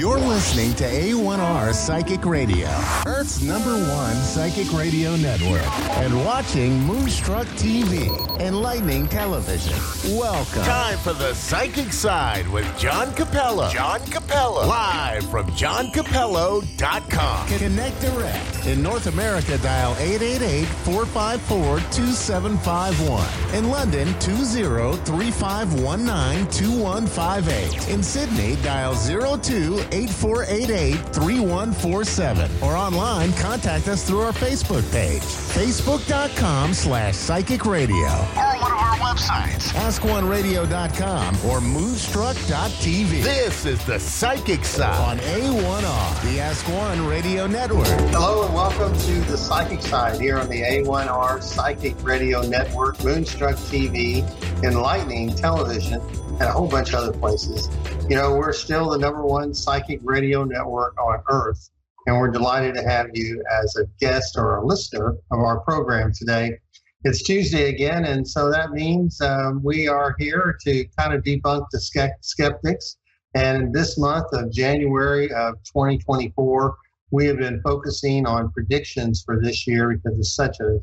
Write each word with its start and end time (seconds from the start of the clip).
You're 0.00 0.18
listening 0.18 0.72
to 0.76 0.84
A1R 0.84 1.74
Psychic 1.74 2.24
Radio, 2.24 2.68
Earth's 3.06 3.42
number 3.42 3.74
one 3.74 4.14
psychic 4.14 4.72
radio 4.72 5.14
network, 5.16 5.60
and 5.98 6.24
watching 6.24 6.80
Moonstruck 6.84 7.46
TV 7.48 8.08
and 8.40 8.40
Enlightening 8.40 9.08
Television. 9.08 9.74
Welcome. 10.16 10.62
Time 10.62 10.96
for 11.00 11.12
the 11.12 11.34
Psychic 11.34 11.92
Side 11.92 12.48
with 12.48 12.64
John 12.78 13.12
Capello. 13.12 13.70
John 13.70 14.00
Capello. 14.00 14.66
Live 14.66 15.28
from 15.28 15.44
johncapello.com. 15.48 17.48
Connect 17.48 18.00
direct. 18.00 18.66
In 18.66 18.82
North 18.82 19.06
America, 19.06 19.58
dial 19.58 19.94
888 19.98 20.64
454 20.64 21.78
2751. 21.92 23.54
In 23.54 23.68
London, 23.68 24.08
20 24.20 24.96
3519 25.04 26.50
2158. 26.50 27.88
In 27.90 28.02
Sydney, 28.02 28.56
dial 28.62 28.94
02 28.94 29.84
8488 29.92 30.94
3147. 31.14 32.50
Or 32.62 32.76
online, 32.76 33.32
contact 33.34 33.88
us 33.88 34.06
through 34.06 34.20
our 34.20 34.32
Facebook 34.32 34.90
page, 34.92 35.22
facebook.com 35.22 36.74
slash 36.74 37.16
psychic 37.16 37.64
radio. 37.64 38.06
Or 38.06 38.58
one 38.58 38.72
of 38.72 38.78
our 38.78 38.96
websites, 38.96 39.68
askoneradio.com 39.72 41.36
or 41.46 41.60
moonstruck.tv. 41.60 43.22
This 43.22 43.66
is 43.66 43.84
the 43.84 43.98
Psychic 43.98 44.64
Side 44.64 44.90
on 45.00 45.18
A1R, 45.18 46.22
the 46.22 46.40
Ask 46.40 46.68
One 46.68 47.06
Radio 47.06 47.46
Network. 47.46 47.86
Hello 47.86 48.44
and 48.46 48.54
welcome 48.54 48.96
to 48.98 49.20
the 49.22 49.36
Psychic 49.36 49.82
Side 49.82 50.20
here 50.20 50.38
on 50.38 50.48
the 50.48 50.62
A1R 50.62 51.42
Psychic 51.42 52.02
Radio 52.04 52.42
Network, 52.42 53.02
Moonstruck 53.02 53.56
TV, 53.56 54.24
Enlightening 54.62 55.34
Television, 55.34 56.00
and 56.40 56.42
a 56.42 56.52
whole 56.52 56.68
bunch 56.68 56.90
of 56.90 56.96
other 56.96 57.12
places. 57.12 57.68
You 58.10 58.16
know, 58.16 58.34
we're 58.34 58.52
still 58.52 58.90
the 58.90 58.98
number 58.98 59.24
one 59.24 59.54
psychic 59.54 60.00
radio 60.02 60.42
network 60.42 61.00
on 61.00 61.22
earth, 61.28 61.70
and 62.08 62.18
we're 62.18 62.32
delighted 62.32 62.74
to 62.74 62.82
have 62.82 63.06
you 63.14 63.40
as 63.62 63.76
a 63.76 63.86
guest 64.00 64.36
or 64.36 64.56
a 64.56 64.66
listener 64.66 65.10
of 65.30 65.38
our 65.38 65.60
program 65.60 66.12
today. 66.12 66.58
It's 67.04 67.22
Tuesday 67.22 67.68
again, 67.68 68.06
and 68.06 68.26
so 68.26 68.50
that 68.50 68.72
means 68.72 69.20
um, 69.20 69.62
we 69.62 69.86
are 69.86 70.16
here 70.18 70.58
to 70.64 70.84
kind 70.98 71.14
of 71.14 71.22
debunk 71.22 71.66
the 71.70 72.16
skeptics. 72.20 72.96
And 73.34 73.72
this 73.72 73.96
month 73.96 74.26
of 74.32 74.50
January 74.50 75.30
of 75.30 75.54
2024, 75.62 76.76
we 77.12 77.26
have 77.26 77.38
been 77.38 77.62
focusing 77.62 78.26
on 78.26 78.50
predictions 78.50 79.22
for 79.22 79.40
this 79.40 79.68
year 79.68 79.96
because 79.96 80.18
it's 80.18 80.34
such 80.34 80.58
an 80.58 80.80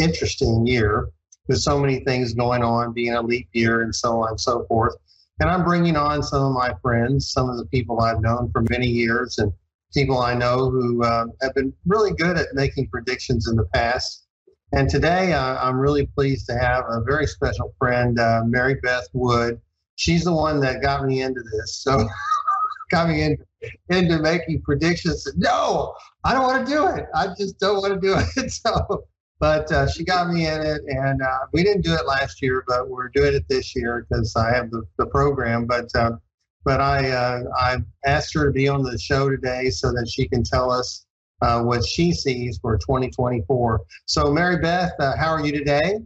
interesting 0.00 0.66
year 0.66 1.08
with 1.46 1.60
so 1.60 1.78
many 1.78 2.00
things 2.00 2.34
going 2.34 2.64
on, 2.64 2.92
being 2.92 3.14
a 3.14 3.22
leap 3.22 3.48
year 3.52 3.82
and 3.82 3.94
so 3.94 4.22
on 4.22 4.30
and 4.30 4.40
so 4.40 4.64
forth. 4.66 4.96
And 5.42 5.50
I'm 5.50 5.64
bringing 5.64 5.96
on 5.96 6.22
some 6.22 6.44
of 6.44 6.52
my 6.52 6.72
friends, 6.82 7.32
some 7.32 7.50
of 7.50 7.56
the 7.56 7.64
people 7.64 8.00
I've 8.00 8.20
known 8.20 8.52
for 8.52 8.62
many 8.70 8.86
years, 8.86 9.38
and 9.38 9.52
people 9.92 10.20
I 10.20 10.34
know 10.34 10.70
who 10.70 11.02
uh, 11.02 11.24
have 11.42 11.52
been 11.54 11.72
really 11.84 12.12
good 12.12 12.38
at 12.38 12.54
making 12.54 12.86
predictions 12.86 13.48
in 13.48 13.56
the 13.56 13.64
past. 13.74 14.28
And 14.70 14.88
today 14.88 15.32
uh, 15.32 15.56
I'm 15.60 15.80
really 15.80 16.06
pleased 16.06 16.46
to 16.46 16.56
have 16.56 16.84
a 16.88 17.00
very 17.00 17.26
special 17.26 17.74
friend, 17.76 18.20
uh, 18.20 18.42
Mary 18.46 18.76
Beth 18.84 19.08
Wood. 19.14 19.60
She's 19.96 20.22
the 20.22 20.32
one 20.32 20.60
that 20.60 20.80
got 20.80 21.04
me 21.06 21.22
into 21.22 21.42
this. 21.42 21.74
So, 21.74 22.08
got 22.92 23.08
me 23.08 23.22
into, 23.22 23.44
into 23.88 24.20
making 24.20 24.62
predictions. 24.62 25.26
No, 25.36 25.92
I 26.22 26.34
don't 26.34 26.44
want 26.44 26.64
to 26.64 26.72
do 26.72 26.86
it. 26.86 27.06
I 27.16 27.26
just 27.36 27.58
don't 27.58 27.78
want 27.78 27.94
to 27.94 28.00
do 28.00 28.14
it. 28.16 28.52
So, 28.52 29.06
but 29.42 29.72
uh, 29.72 29.88
she 29.88 30.04
got 30.04 30.30
me 30.30 30.46
in 30.46 30.62
it, 30.62 30.82
and 30.86 31.20
uh, 31.20 31.38
we 31.52 31.64
didn't 31.64 31.82
do 31.82 31.92
it 31.94 32.06
last 32.06 32.40
year, 32.40 32.62
but 32.68 32.88
we're 32.88 33.08
doing 33.08 33.34
it 33.34 33.44
this 33.48 33.74
year 33.74 34.06
because 34.08 34.36
I 34.36 34.54
have 34.54 34.70
the, 34.70 34.84
the 34.98 35.06
program. 35.06 35.66
But 35.66 35.88
uh, 35.96 36.12
but 36.64 36.80
I 36.80 37.10
uh, 37.10 37.42
I 37.58 37.78
asked 38.06 38.32
her 38.34 38.46
to 38.46 38.52
be 38.52 38.68
on 38.68 38.84
the 38.84 38.96
show 38.96 39.28
today 39.28 39.68
so 39.70 39.90
that 39.90 40.08
she 40.08 40.28
can 40.28 40.44
tell 40.44 40.70
us 40.70 41.06
uh, 41.40 41.60
what 41.60 41.84
she 41.84 42.12
sees 42.12 42.60
for 42.62 42.78
2024. 42.78 43.80
So 44.06 44.30
Mary 44.30 44.58
Beth, 44.58 44.92
uh, 45.00 45.16
how 45.16 45.30
are 45.30 45.44
you 45.44 45.50
today? 45.50 45.98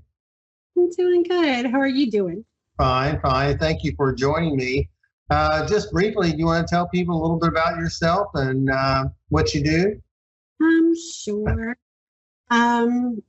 I'm 0.79 0.91
doing 0.93 1.23
good. 1.23 1.67
How 1.67 1.79
are 1.79 1.87
you 1.87 2.11
doing? 2.11 2.43
Fine, 2.79 3.21
fine. 3.21 3.59
Thank 3.59 3.85
you 3.85 3.93
for 3.99 4.15
joining 4.15 4.57
me. 4.57 4.89
just 5.69 5.93
briefly, 5.93 6.33
do 6.33 6.39
you 6.39 6.47
want 6.47 6.67
to 6.67 6.75
tell 6.75 6.89
people 6.89 7.21
a 7.21 7.21
little 7.21 7.39
bit 7.39 7.51
about 7.51 7.77
yourself 7.77 8.29
and 8.33 8.71
what 9.29 9.53
you 9.53 9.63
do? 9.63 10.01
Um, 10.63 10.95
sure. 10.97 11.77
Um, 12.51 13.23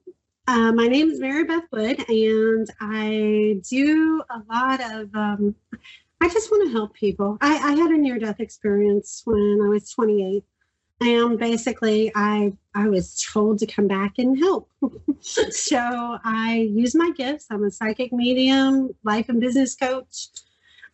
uh, 0.47 0.71
my 0.71 0.87
name 0.87 1.11
is 1.11 1.19
Mary 1.19 1.43
Beth 1.43 1.65
Wood, 1.71 2.05
and 2.09 2.67
I 2.79 3.59
do 3.69 4.23
a 4.29 4.41
lot 4.49 4.79
of. 4.79 5.13
Um, 5.13 5.55
I 6.21 6.29
just 6.29 6.49
want 6.49 6.67
to 6.67 6.71
help 6.71 6.93
people. 6.93 7.37
I, 7.41 7.55
I 7.57 7.71
had 7.71 7.91
a 7.91 7.97
near-death 7.97 8.39
experience 8.39 9.21
when 9.25 9.59
I 9.61 9.67
was 9.67 9.91
28, 9.91 10.43
and 11.01 11.37
basically, 11.37 12.13
I 12.15 12.53
I 12.73 12.87
was 12.87 13.21
told 13.21 13.59
to 13.59 13.65
come 13.65 13.89
back 13.89 14.13
and 14.19 14.39
help. 14.39 14.69
so 15.19 16.17
I 16.23 16.69
use 16.73 16.95
my 16.95 17.11
gifts. 17.11 17.47
I'm 17.51 17.65
a 17.65 17.71
psychic 17.71 18.13
medium, 18.13 18.95
life 19.03 19.27
and 19.27 19.41
business 19.41 19.75
coach. 19.75 20.29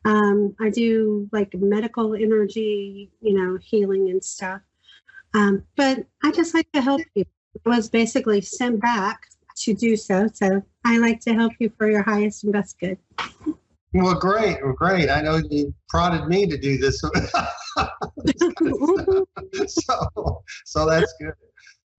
Um, 0.03 0.55
I 0.59 0.71
do 0.71 1.29
like 1.31 1.53
medical 1.53 2.15
energy, 2.15 3.11
you 3.21 3.33
know, 3.35 3.59
healing 3.61 4.09
and 4.09 4.23
stuff. 4.23 4.61
Um, 5.35 5.63
but 5.75 6.05
I 6.23 6.31
just 6.31 6.55
like 6.55 6.71
to 6.73 6.81
help 6.81 7.01
people 7.13 7.31
was 7.65 7.87
basically 7.87 8.41
sent 8.41 8.81
back 8.81 9.27
to 9.57 9.73
do 9.73 9.95
so. 9.95 10.27
So 10.33 10.61
I 10.85 10.97
like 10.97 11.19
to 11.21 11.33
help 11.33 11.53
you 11.59 11.71
for 11.77 11.89
your 11.89 12.03
highest 12.03 12.43
and 12.43 12.53
best 12.53 12.79
good. 12.79 12.97
Well, 13.93 14.15
great. 14.15 14.57
Well, 14.63 14.73
great. 14.73 15.09
I 15.09 15.21
know 15.21 15.39
you 15.49 15.73
prodded 15.87 16.27
me 16.27 16.47
to 16.47 16.57
do 16.57 16.77
this. 16.77 16.99
so, 19.67 20.41
so 20.65 20.89
that's 20.89 21.13
good. 21.19 21.33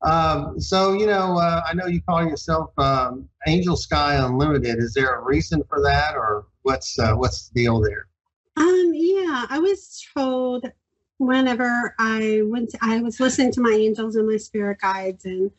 Um, 0.03 0.61
so, 0.61 0.93
you 0.93 1.07
know, 1.07 1.39
uh, 1.39 1.63
I 1.67 1.73
know 1.73 1.87
you 1.87 2.03
call 2.03 2.23
yourself 2.25 2.71
um, 2.79 3.29
Angel 3.47 3.77
Sky 3.77 4.17
Unlimited. 4.17 4.79
Is 4.79 4.93
there 4.93 5.15
a 5.15 5.23
reason 5.23 5.63
for 5.69 5.81
that, 5.83 6.15
or 6.15 6.47
what's 6.63 6.99
uh, 6.99 7.15
what's 7.15 7.49
the 7.49 7.63
deal 7.63 7.81
there? 7.81 8.09
Um, 8.57 8.93
yeah, 8.95 9.47
I 9.49 9.59
was 9.59 10.05
told 10.15 10.71
whenever 11.19 11.95
I 11.99 12.43
went, 12.45 12.71
to, 12.71 12.79
I 12.83 13.01
was 13.01 13.19
listening 13.19 13.53
to 13.53 13.61
my 13.61 13.71
angels 13.71 14.17
and 14.17 14.29
my 14.29 14.37
spirit 14.37 14.81
guides, 14.81 15.25
and 15.25 15.51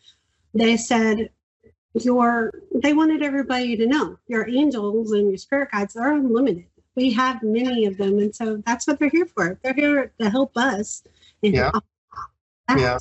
they 0.53 0.77
said, 0.77 1.29
"Your," 2.01 2.51
they 2.83 2.93
wanted 2.93 3.23
everybody 3.23 3.75
to 3.77 3.85
know 3.85 4.17
your 4.27 4.47
angels 4.49 5.11
and 5.11 5.29
your 5.29 5.37
spirit 5.37 5.69
guides 5.71 5.95
are 5.95 6.13
unlimited. 6.13 6.65
We 6.95 7.11
have 7.13 7.41
many 7.43 7.85
of 7.85 7.97
them, 7.97 8.19
and 8.19 8.33
so 8.33 8.61
that's 8.65 8.87
what 8.87 8.99
they're 8.99 9.09
here 9.09 9.25
for. 9.25 9.59
They're 9.63 9.73
here 9.73 10.11
to 10.19 10.29
help 10.29 10.55
us. 10.55 11.03
yeah. 11.41 11.71
Yeah. 12.69 12.97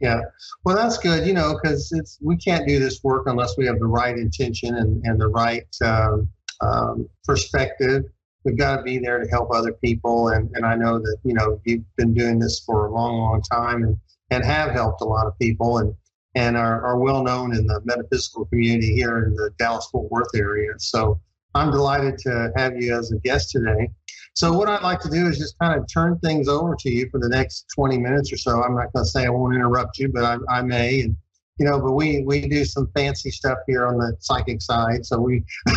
Yeah. 0.00 0.20
Well, 0.64 0.76
that's 0.76 0.96
good, 0.98 1.26
you 1.26 1.34
know, 1.34 1.58
because 1.60 1.92
it's 1.92 2.18
we 2.22 2.36
can't 2.36 2.66
do 2.66 2.78
this 2.78 3.02
work 3.04 3.24
unless 3.26 3.58
we 3.58 3.66
have 3.66 3.78
the 3.78 3.86
right 3.86 4.16
intention 4.16 4.76
and, 4.76 5.04
and 5.04 5.20
the 5.20 5.28
right 5.28 5.66
um, 5.84 6.28
um, 6.62 7.08
perspective 7.24 8.04
we've 8.44 8.58
got 8.58 8.76
to 8.76 8.82
be 8.82 8.98
there 8.98 9.22
to 9.22 9.28
help 9.28 9.50
other 9.52 9.72
people. 9.72 10.28
And, 10.28 10.50
and 10.54 10.64
I 10.64 10.74
know 10.74 10.98
that, 10.98 11.18
you 11.24 11.34
know, 11.34 11.60
you've 11.64 11.84
been 11.96 12.14
doing 12.14 12.38
this 12.38 12.60
for 12.60 12.86
a 12.86 12.92
long, 12.92 13.18
long 13.18 13.42
time 13.42 13.82
and, 13.82 13.96
and 14.30 14.44
have 14.44 14.70
helped 14.70 15.02
a 15.02 15.04
lot 15.04 15.26
of 15.26 15.38
people 15.38 15.78
and, 15.78 15.94
and 16.34 16.56
are, 16.56 16.84
are 16.84 16.98
well 16.98 17.22
known 17.22 17.54
in 17.54 17.66
the 17.66 17.80
metaphysical 17.84 18.44
community 18.46 18.94
here 18.94 19.24
in 19.24 19.34
the 19.34 19.50
Dallas 19.58 19.88
Fort 19.90 20.10
Worth 20.10 20.34
area. 20.34 20.72
So 20.78 21.20
I'm 21.54 21.70
delighted 21.70 22.18
to 22.18 22.52
have 22.56 22.80
you 22.80 22.96
as 22.96 23.10
a 23.12 23.18
guest 23.18 23.50
today. 23.50 23.90
So 24.34 24.52
what 24.52 24.68
I'd 24.68 24.82
like 24.82 25.00
to 25.00 25.10
do 25.10 25.26
is 25.26 25.38
just 25.38 25.58
kind 25.58 25.78
of 25.78 25.86
turn 25.92 26.18
things 26.20 26.48
over 26.48 26.76
to 26.76 26.90
you 26.90 27.08
for 27.10 27.18
the 27.18 27.28
next 27.28 27.66
20 27.74 27.98
minutes 27.98 28.32
or 28.32 28.36
so. 28.36 28.62
I'm 28.62 28.76
not 28.76 28.92
going 28.92 29.04
to 29.04 29.10
say 29.10 29.26
I 29.26 29.28
won't 29.28 29.54
interrupt 29.54 29.98
you, 29.98 30.08
but 30.08 30.24
I, 30.24 30.36
I 30.48 30.62
may. 30.62 31.00
And, 31.00 31.16
you 31.58 31.66
know, 31.66 31.80
but 31.80 31.92
we, 31.92 32.22
we 32.22 32.48
do 32.48 32.64
some 32.64 32.90
fancy 32.94 33.30
stuff 33.30 33.58
here 33.66 33.86
on 33.86 33.98
the 33.98 34.16
psychic 34.20 34.62
side. 34.62 35.04
So 35.04 35.18
we, 35.18 35.44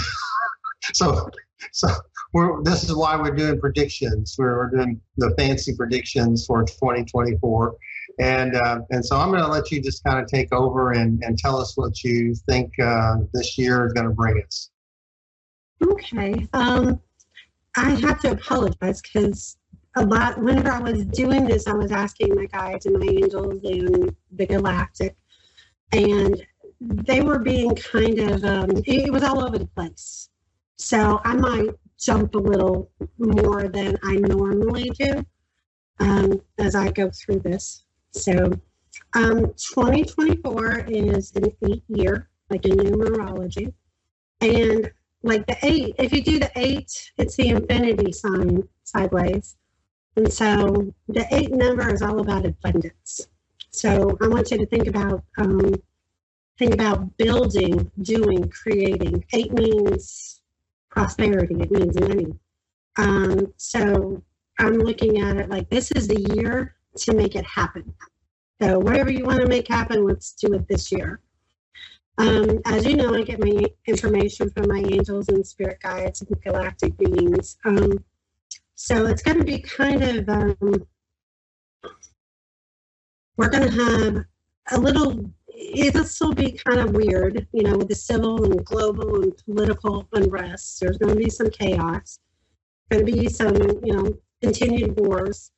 so, 0.94 1.30
so 1.72 1.90
we're, 2.34 2.62
this 2.64 2.84
is 2.84 2.96
why 2.96 3.16
we're 3.16 3.36
doing 3.36 3.60
predictions. 3.60 4.36
We're, 4.38 4.58
we're 4.58 4.70
doing 4.70 5.02
the 5.18 5.34
fancy 5.38 5.76
predictions 5.76 6.46
for 6.46 6.64
2024. 6.64 7.76
And, 8.20 8.56
uh, 8.56 8.82
and 8.92 9.04
so 9.04 9.18
I'm 9.18 9.30
going 9.30 9.42
to 9.42 9.50
let 9.50 9.72
you 9.72 9.82
just 9.82 10.04
kind 10.04 10.20
of 10.20 10.28
take 10.28 10.54
over 10.54 10.92
and, 10.92 11.24
and 11.24 11.38
tell 11.38 11.60
us 11.60 11.76
what 11.76 12.04
you 12.04 12.36
think 12.48 12.78
uh, 12.80 13.16
this 13.34 13.58
year 13.58 13.88
is 13.88 13.94
going 13.94 14.08
to 14.08 14.14
bring 14.14 14.42
us. 14.46 14.70
Okay. 15.84 16.48
Um, 16.54 17.02
I 17.76 17.92
have 17.92 18.20
to 18.22 18.32
apologize 18.32 19.02
because 19.02 19.58
a 19.96 20.06
lot, 20.06 20.40
whenever 20.40 20.72
I 20.72 20.80
was 20.80 21.06
doing 21.06 21.46
this, 21.46 21.68
I 21.68 21.74
was 21.74 21.92
asking 21.92 22.36
my 22.36 22.46
guides 22.46 22.86
and 22.86 23.00
my 23.00 23.06
angels 23.06 23.64
and 23.64 24.16
the 24.32 24.46
galactic, 24.46 25.16
and 25.92 26.46
they 26.80 27.22
were 27.22 27.40
being 27.40 27.76
kind 27.76 28.20
of, 28.20 28.44
um, 28.44 28.70
it, 28.86 29.12
was 29.12 29.24
all 29.24 29.44
over 29.44 29.58
the 29.58 29.68
place. 29.68 30.30
So 30.78 31.22
I 31.24 31.36
might 31.36 31.70
jump 32.00 32.36
a 32.36 32.40
little 32.40 32.90
more 33.18 33.68
than 33.68 33.98
I 34.04 34.16
normally 34.16 34.90
do 35.00 35.26
um, 36.00 36.42
as 36.58 36.76
I 36.76 36.92
go 36.92 37.10
through 37.12 37.40
this. 37.40 37.83
So, 38.14 38.52
um, 39.16 39.54
2024 39.58 40.86
is 40.88 41.32
an 41.36 41.52
eight 41.68 41.84
year, 41.88 42.30
like 42.50 42.66
in 42.66 42.78
numerology. 42.78 43.74
And 44.42 44.92
like 45.24 45.46
the 45.48 45.58
eight, 45.64 45.96
if 45.98 46.14
you 46.14 46.22
do 46.22 46.40
the 46.40 46.52
eight, 46.56 47.12
it's 47.18 47.36
the 47.36 47.50
infinity 47.50 48.12
sign 48.12 48.68
sideways. 48.84 49.56
And 50.16 50.32
so 50.32 50.94
the 51.08 51.26
eight 51.32 51.52
number 51.52 51.92
is 51.92 52.02
all 52.02 52.20
about 52.20 52.46
abundance. 52.46 53.28
So 53.72 54.18
I 54.22 54.28
want 54.28 54.52
you 54.52 54.58
to 54.60 54.66
think 54.68 54.88
about 54.88 55.24
um, 55.38 55.74
think 56.60 56.74
about 56.74 57.18
building, 57.18 57.92
doing, 58.02 58.50
creating. 58.50 59.26
Eight 59.34 59.52
means 59.54 60.42
prosperity. 60.92 61.56
It 61.60 61.72
means 61.72 62.00
money. 62.00 62.28
Um, 62.98 63.54
so 63.58 64.22
I'm 64.60 64.74
looking 64.74 65.20
at 65.20 65.38
it 65.38 65.50
like 65.50 65.70
this 65.70 65.92
is 65.92 66.08
the 66.08 66.20
year 66.36 66.76
to 66.98 67.14
make 67.14 67.36
it 67.36 67.46
happen. 67.46 67.94
So 68.62 68.80
whatever 68.80 69.12
you 69.12 69.26
want 69.26 69.42
to 69.42 69.48
make 69.48 69.68
happen, 69.68 70.06
let's 70.06 70.34
do 70.34 70.54
it 70.54 70.68
this 70.68 70.92
year. 70.92 71.20
Um, 72.18 72.60
as 72.66 72.86
you 72.86 72.96
know, 72.96 73.14
I 73.16 73.24
get 73.24 73.40
my 73.40 73.66
information 73.88 74.50
from 74.52 74.68
my 74.68 74.84
angels 74.92 75.30
and 75.30 75.46
spirit 75.46 75.80
guides 75.82 76.22
and 76.22 76.42
galactic 76.42 76.96
beings. 76.98 77.58
Um, 77.66 78.04
so 78.76 79.08
it's 79.08 79.24
going 79.24 79.40
to 79.40 79.44
be 79.44 79.60
kind 79.60 80.04
of, 80.04 80.30
um, 80.30 80.86
we're 83.38 83.50
going 83.50 83.70
to 83.70 83.84
have 83.84 84.26
a 84.72 84.80
little, 84.80 85.32
it'll 85.48 86.04
still 86.04 86.34
be 86.34 86.52
kind 86.52 86.80
of 86.80 86.92
weird, 86.92 87.48
you 87.52 87.64
know, 87.64 87.78
with 87.78 87.88
the 87.88 87.96
civil 87.96 88.44
and 88.44 88.64
global 88.64 89.24
and 89.24 89.36
political 89.46 90.08
unrest. 90.14 90.80
There's 90.80 91.00
going 91.00 91.16
to 91.16 91.20
be 91.20 91.32
some 91.32 91.50
chaos, 91.50 92.20
going 92.92 93.06
to 93.06 93.12
be 93.12 93.28
some, 93.28 93.56
you 93.84 93.94
know, 93.94 94.14
continued 94.42 95.00
wars. 95.00 95.52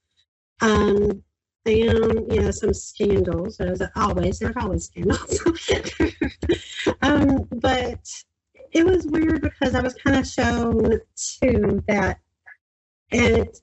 Um, 0.61 1.21
and 1.65 2.31
you 2.31 2.41
know 2.41 2.51
some 2.51 2.73
scandals 2.73 3.59
as 3.59 3.81
always 3.95 4.39
there's 4.39 4.55
always 4.57 4.85
scandals 4.85 5.41
um, 7.01 7.47
but 7.53 8.07
it 8.71 8.85
was 8.85 9.05
weird 9.07 9.41
because 9.41 9.73
i 9.75 9.81
was 9.81 9.93
kind 9.95 10.17
of 10.17 10.27
shown 10.27 10.99
too 11.15 11.83
that. 11.87 12.19
It 13.11 13.59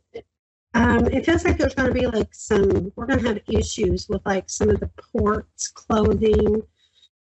um, 0.75 1.07
it 1.07 1.27
feels 1.27 1.45
like 1.45 1.59
there's 1.59 1.75
going 1.75 1.93
to 1.93 2.01
be 2.01 2.07
like 2.07 2.35
some 2.35 2.93
we're 2.97 3.07
going 3.07 3.21
to 3.21 3.29
have 3.29 3.41
issues 3.49 4.09
with 4.09 4.23
like 4.25 4.49
some 4.49 4.71
of 4.71 4.81
the 4.81 4.91
ports 5.13 5.69
clothing 5.69 6.63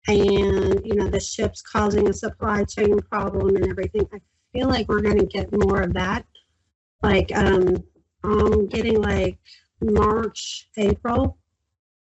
and 0.07 0.81
you 0.85 0.95
know 0.95 1.07
the 1.07 1.19
ships 1.19 1.61
causing 1.61 2.09
a 2.09 2.13
supply 2.13 2.63
chain 2.65 2.99
problem 3.01 3.55
and 3.55 3.67
everything. 3.69 4.07
I 4.13 4.19
feel 4.53 4.67
like 4.67 4.89
we're 4.89 5.01
going 5.01 5.19
to 5.19 5.25
get 5.25 5.51
more 5.51 5.81
of 5.81 5.93
that 5.93 6.25
like 7.03 7.31
um 7.35 7.83
um 8.23 8.67
getting 8.67 9.01
like 9.01 9.37
March, 9.81 10.69
April, 10.77 11.37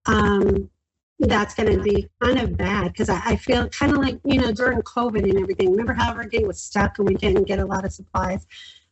um, 0.06 0.70
that's 1.18 1.54
going 1.54 1.74
to 1.74 1.82
be 1.82 2.08
kind 2.22 2.38
of 2.38 2.56
bad 2.56 2.92
because 2.92 3.08
I, 3.08 3.20
I, 3.24 3.36
feel 3.36 3.68
kind 3.68 3.92
of 3.92 3.98
like, 3.98 4.20
you 4.24 4.40
know, 4.40 4.52
during 4.52 4.82
COVID 4.82 5.22
and 5.22 5.38
everything, 5.38 5.70
remember 5.70 5.94
how 5.94 6.10
everything 6.10 6.46
was 6.46 6.60
stuck 6.60 6.98
and 6.98 7.08
we 7.08 7.14
didn't 7.14 7.44
get 7.44 7.58
a 7.58 7.64
lot 7.64 7.84
of 7.84 7.92
supplies? 7.92 8.46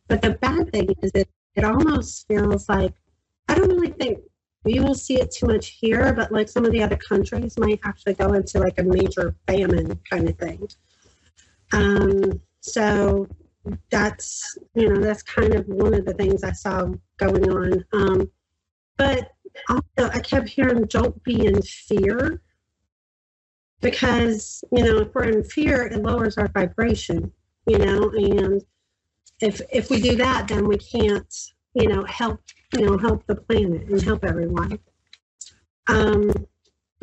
But 0.07 0.21
the 0.21 0.31
bad 0.31 0.71
thing 0.71 0.89
is 1.01 1.11
that 1.11 1.27
it 1.55 1.63
almost 1.63 2.27
feels 2.27 2.67
like, 2.67 2.93
I 3.47 3.55
don't 3.55 3.69
really 3.69 3.91
think 3.91 4.19
we 4.63 4.79
will 4.79 4.95
see 4.95 5.21
it 5.21 5.31
too 5.31 5.45
much 5.45 5.77
here, 5.79 6.11
but 6.13 6.31
like 6.31 6.49
some 6.49 6.65
of 6.65 6.71
the 6.71 6.81
other 6.81 6.97
countries 6.97 7.57
might 7.57 7.79
actually 7.83 8.15
go 8.15 8.33
into 8.33 8.59
like 8.59 8.79
a 8.79 8.83
major 8.83 9.35
famine 9.47 9.99
kind 10.09 10.27
of 10.27 10.37
thing. 10.37 10.67
Um, 11.71 12.41
so 12.61 13.27
that's, 13.91 14.57
you 14.73 14.89
know, 14.89 14.99
that's 14.99 15.21
kind 15.21 15.53
of 15.53 15.67
one 15.67 15.93
of 15.93 16.05
the 16.05 16.13
things 16.13 16.43
I 16.43 16.51
saw 16.51 16.87
going 17.17 17.49
on. 17.49 17.85
Um, 17.93 18.31
but 18.97 19.31
also, 19.69 20.09
I 20.11 20.19
kept 20.19 20.49
hearing 20.49 20.83
don't 20.85 21.21
be 21.23 21.45
in 21.45 21.61
fear 21.61 22.41
because, 23.81 24.63
you 24.71 24.83
know, 24.83 24.99
if 24.99 25.13
we're 25.13 25.25
in 25.25 25.43
fear, 25.43 25.87
it 25.87 26.01
lowers 26.01 26.37
our 26.37 26.47
vibration, 26.49 27.31
you 27.67 27.77
know, 27.77 28.09
and 28.09 28.61
if 29.41 29.61
if 29.71 29.89
we 29.89 30.01
do 30.01 30.15
that, 30.15 30.47
then 30.47 30.67
we 30.67 30.77
can't, 30.77 31.33
you 31.73 31.87
know, 31.87 32.03
help, 32.05 32.39
you 32.73 32.85
know, 32.85 32.97
help 32.97 33.25
the 33.27 33.35
planet 33.35 33.87
and 33.87 34.01
help 34.01 34.23
everyone. 34.23 34.79
Um, 35.87 36.31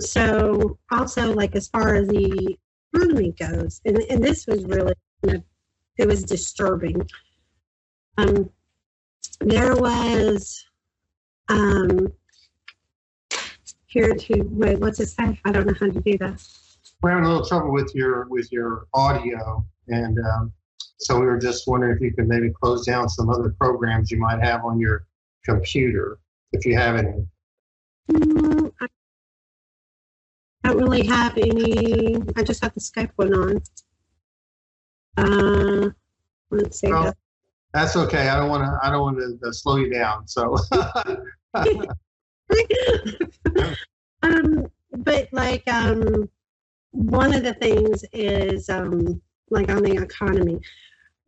so 0.00 0.78
also 0.90 1.32
like 1.32 1.54
as 1.54 1.68
far 1.68 1.94
as 1.94 2.08
the 2.08 2.56
economy 2.94 3.32
goes, 3.32 3.80
and, 3.84 3.98
and 4.10 4.22
this 4.22 4.46
was 4.46 4.64
really, 4.64 4.94
you 5.22 5.34
know, 5.34 5.44
it 5.98 6.08
was 6.08 6.24
disturbing. 6.24 7.08
Um, 8.18 8.50
there 9.40 9.76
was 9.76 10.64
um, 11.48 12.12
here 13.86 14.14
to 14.14 14.42
wait. 14.50 14.78
What's 14.78 15.00
it 15.00 15.08
say? 15.08 15.38
I 15.44 15.52
don't 15.52 15.66
know 15.66 15.74
how 15.78 15.86
to 15.86 16.00
do 16.00 16.18
that. 16.18 16.42
We're 17.02 17.10
having 17.10 17.24
a 17.24 17.28
little 17.28 17.46
trouble 17.46 17.72
with 17.72 17.92
your 17.94 18.26
with 18.28 18.50
your 18.52 18.86
audio, 18.94 19.64
and 19.88 20.18
um, 20.18 20.52
so 20.98 21.18
we 21.18 21.26
were 21.26 21.38
just 21.38 21.66
wondering 21.66 21.96
if 21.96 22.00
you 22.00 22.12
could 22.12 22.28
maybe 22.28 22.50
close 22.50 22.86
down 22.86 23.08
some 23.08 23.28
other 23.28 23.50
programs 23.58 24.10
you 24.10 24.18
might 24.18 24.40
have 24.42 24.64
on 24.64 24.78
your 24.78 25.06
computer, 25.44 26.18
if 26.52 26.64
you 26.64 26.76
have 26.76 26.96
any. 26.96 27.26
Mm, 28.10 28.72
I 28.80 28.86
don't 30.64 30.78
really 30.78 31.06
have 31.06 31.36
any. 31.36 32.16
I 32.36 32.42
just 32.42 32.62
have 32.62 32.74
the 32.74 32.80
Skype 32.80 33.10
one 33.16 33.34
on. 33.34 33.62
Uh, 35.16 35.90
let's 36.50 36.80
see. 36.80 36.88
Well, 36.88 37.14
that's 37.72 37.96
okay. 37.96 38.28
I 38.28 38.36
don't 38.36 38.50
want 38.50 38.64
to. 38.64 38.78
I 38.82 38.90
don't 38.90 39.00
want 39.00 39.18
to 39.18 39.38
uh, 39.48 39.52
slow 39.52 39.76
you 39.76 39.90
down. 39.90 40.26
So. 40.28 40.56
um, 44.22 44.70
but 44.98 45.28
like 45.32 45.66
um, 45.68 46.28
one 46.90 47.32
of 47.34 47.42
the 47.42 47.54
things 47.54 48.04
is 48.12 48.68
um, 48.68 49.20
like 49.50 49.70
on 49.70 49.82
the 49.82 49.96
economy. 50.02 50.60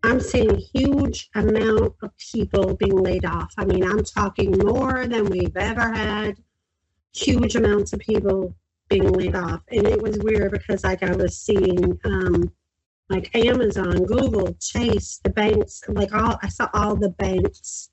I'm 0.03 0.21
seeing 0.21 0.51
a 0.51 0.61
huge 0.75 1.31
amount 1.35 1.95
of 2.03 2.11
people 2.19 2.75
being 2.75 2.97
laid 2.97 3.25
off. 3.25 3.55
I 3.57 3.65
mean, 3.65 3.83
I'm 3.83 4.05
talking 4.05 4.53
more 4.59 5.07
than 5.07 5.25
we've 5.31 5.57
ever 5.57 5.93
had. 5.93 6.37
Huge 7.15 7.57
amounts 7.57 7.95
of 7.95 8.01
people 8.01 8.55
being 8.91 9.11
laid 9.13 9.35
off, 9.35 9.63
and 9.71 9.87
it 9.87 10.03
was 10.03 10.19
weird 10.19 10.53
because 10.53 10.85
like 10.85 11.03
I 11.03 11.15
was 11.15 11.39
seeing 11.39 11.99
um, 12.05 12.53
like 13.11 13.35
Amazon, 13.35 14.05
Google, 14.05 14.55
Chase, 14.61 15.21
the 15.23 15.31
banks, 15.31 15.83
like 15.89 16.13
all 16.15 16.39
I 16.43 16.49
saw 16.49 16.69
all 16.73 16.97
the 16.97 17.11
banks 17.11 17.91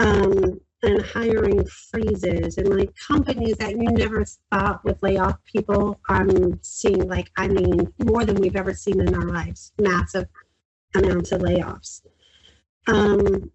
um, 0.00 0.60
and 0.82 1.02
hiring 1.02 1.64
freezes 1.66 2.58
and 2.58 2.68
like 2.76 2.90
companies 2.96 3.56
that 3.58 3.70
you 3.70 3.90
never 3.90 4.24
thought 4.52 4.84
would 4.84 4.98
lay 5.02 5.16
off 5.18 5.36
people. 5.44 6.00
I'm 6.08 6.58
seeing 6.62 7.08
like 7.08 7.30
I 7.36 7.48
mean 7.48 7.92
more 8.04 8.24
than 8.24 8.36
we've 8.36 8.56
ever 8.56 8.74
seen 8.74 9.00
in 9.00 9.14
our 9.14 9.28
lives, 9.28 9.72
massive 9.80 10.26
amounts 10.94 11.32
of 11.32 11.40
layoffs. 11.40 12.02
Um, 12.86 13.50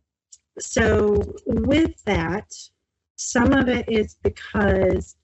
so 0.59 1.21
with 1.45 2.03
that, 2.05 2.51
some 3.15 3.53
of 3.53 3.67
it 3.67 3.87
is 3.89 4.15
because 4.23 5.17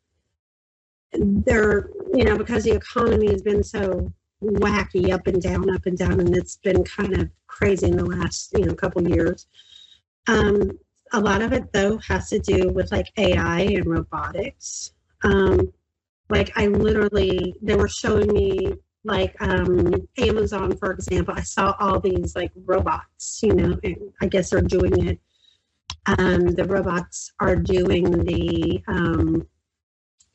they're 1.13 1.89
you 2.13 2.25
know 2.25 2.38
because 2.38 2.65
the 2.65 2.71
economy 2.71 3.31
has 3.31 3.41
been 3.41 3.63
so 3.63 4.12
wacky 4.44 5.12
up 5.12 5.27
and 5.27 5.42
down, 5.42 5.74
up 5.74 5.86
and 5.86 5.98
down, 5.98 6.20
and 6.20 6.36
it's 6.36 6.58
been 6.58 6.84
kind 6.84 7.13
of 7.13 7.30
crazy 7.48 7.88
in 7.88 7.98
the 7.98 8.06
last 8.06 8.51
you 8.58 8.65
know 8.65 8.75
couple 8.75 9.08
years. 9.08 9.48
Um, 10.27 10.72
a 11.13 11.20
lot 11.20 11.42
of 11.42 11.54
it 11.54 11.72
though 11.72 11.98
has 12.00 12.30
to 12.30 12.39
do 12.39 12.70
with 12.70 12.92
like 12.92 13.08
AI 13.18 13.62
and 13.62 13.86
robotics. 13.86 14.92
Um, 15.24 15.72
like 16.30 16.51
I 16.56 16.68
literally, 16.68 17.56
they 17.62 17.75
were 17.75 17.88
showing 17.88 18.32
me 18.34 18.74
like 19.04 19.36
um, 19.39 19.94
Amazon, 20.18 20.75
for 20.77 20.92
example. 20.92 21.36
I 21.38 21.42
saw 21.44 21.75
all 21.80 22.00
these 22.00 22.36
like 22.36 22.51
robots, 22.56 23.39
you 23.44 23.54
know, 23.54 23.77
and 23.84 23.98
I 24.22 24.27
guess 24.27 24.50
they're 24.50 24.62
doing 24.62 25.08
it. 25.08 25.20
Um, 26.08 26.48
the 26.51 26.65
robots 26.65 27.32
are 27.39 27.56
doing 27.56 28.10
the, 28.25 28.84
um, 28.88 29.48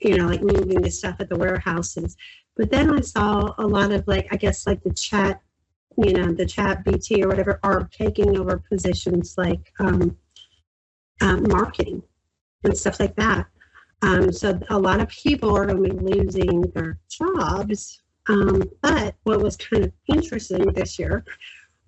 you 0.01 0.17
know, 0.17 0.27
like 0.27 0.43
moving 0.43 0.81
the 0.81 0.91
stuff 0.91 1.17
at 1.19 1.29
the 1.29 1.37
warehouses. 1.37 2.17
But 2.57 2.71
then 2.71 2.95
I 2.95 3.01
saw 3.01 3.55
a 3.59 3.67
lot 3.67 3.93
of 3.93 4.07
like, 4.07 4.29
I 4.31 4.37
guess 4.37 4.67
like 4.67 4.83
the 4.83 4.93
chat, 4.93 5.41
you 5.97 6.13
know, 6.13 6.33
the 6.33 6.47
chat 6.47 6.85
BT 6.85 7.23
or 7.23 7.29
whatever 7.29 7.61
are 7.63 7.89
taking 7.91 8.39
over 8.39 8.59
positions 8.59 9.35
like 9.37 9.73
um, 9.79 10.17
uh, 11.21 11.37
marketing 11.37 12.03
and 12.65 12.77
stuff 12.77 13.01
like 13.01 13.17
that. 13.17 13.47
Um, 14.03 14.33
so 14.33 14.59
a 14.71 14.79
lot 14.79 15.01
of 15.01 15.09
people 15.09 15.55
are 15.57 15.67
going 15.67 15.83
to 15.83 15.95
be 15.95 16.15
losing 16.15 16.63
their 16.75 16.99
jobs. 17.09 18.03
Um, 18.29 18.63
but 18.83 19.15
what 19.25 19.41
was 19.41 19.57
kind 19.57 19.85
of 19.85 19.93
interesting 20.07 20.67
this 20.73 20.99
year, 20.99 21.25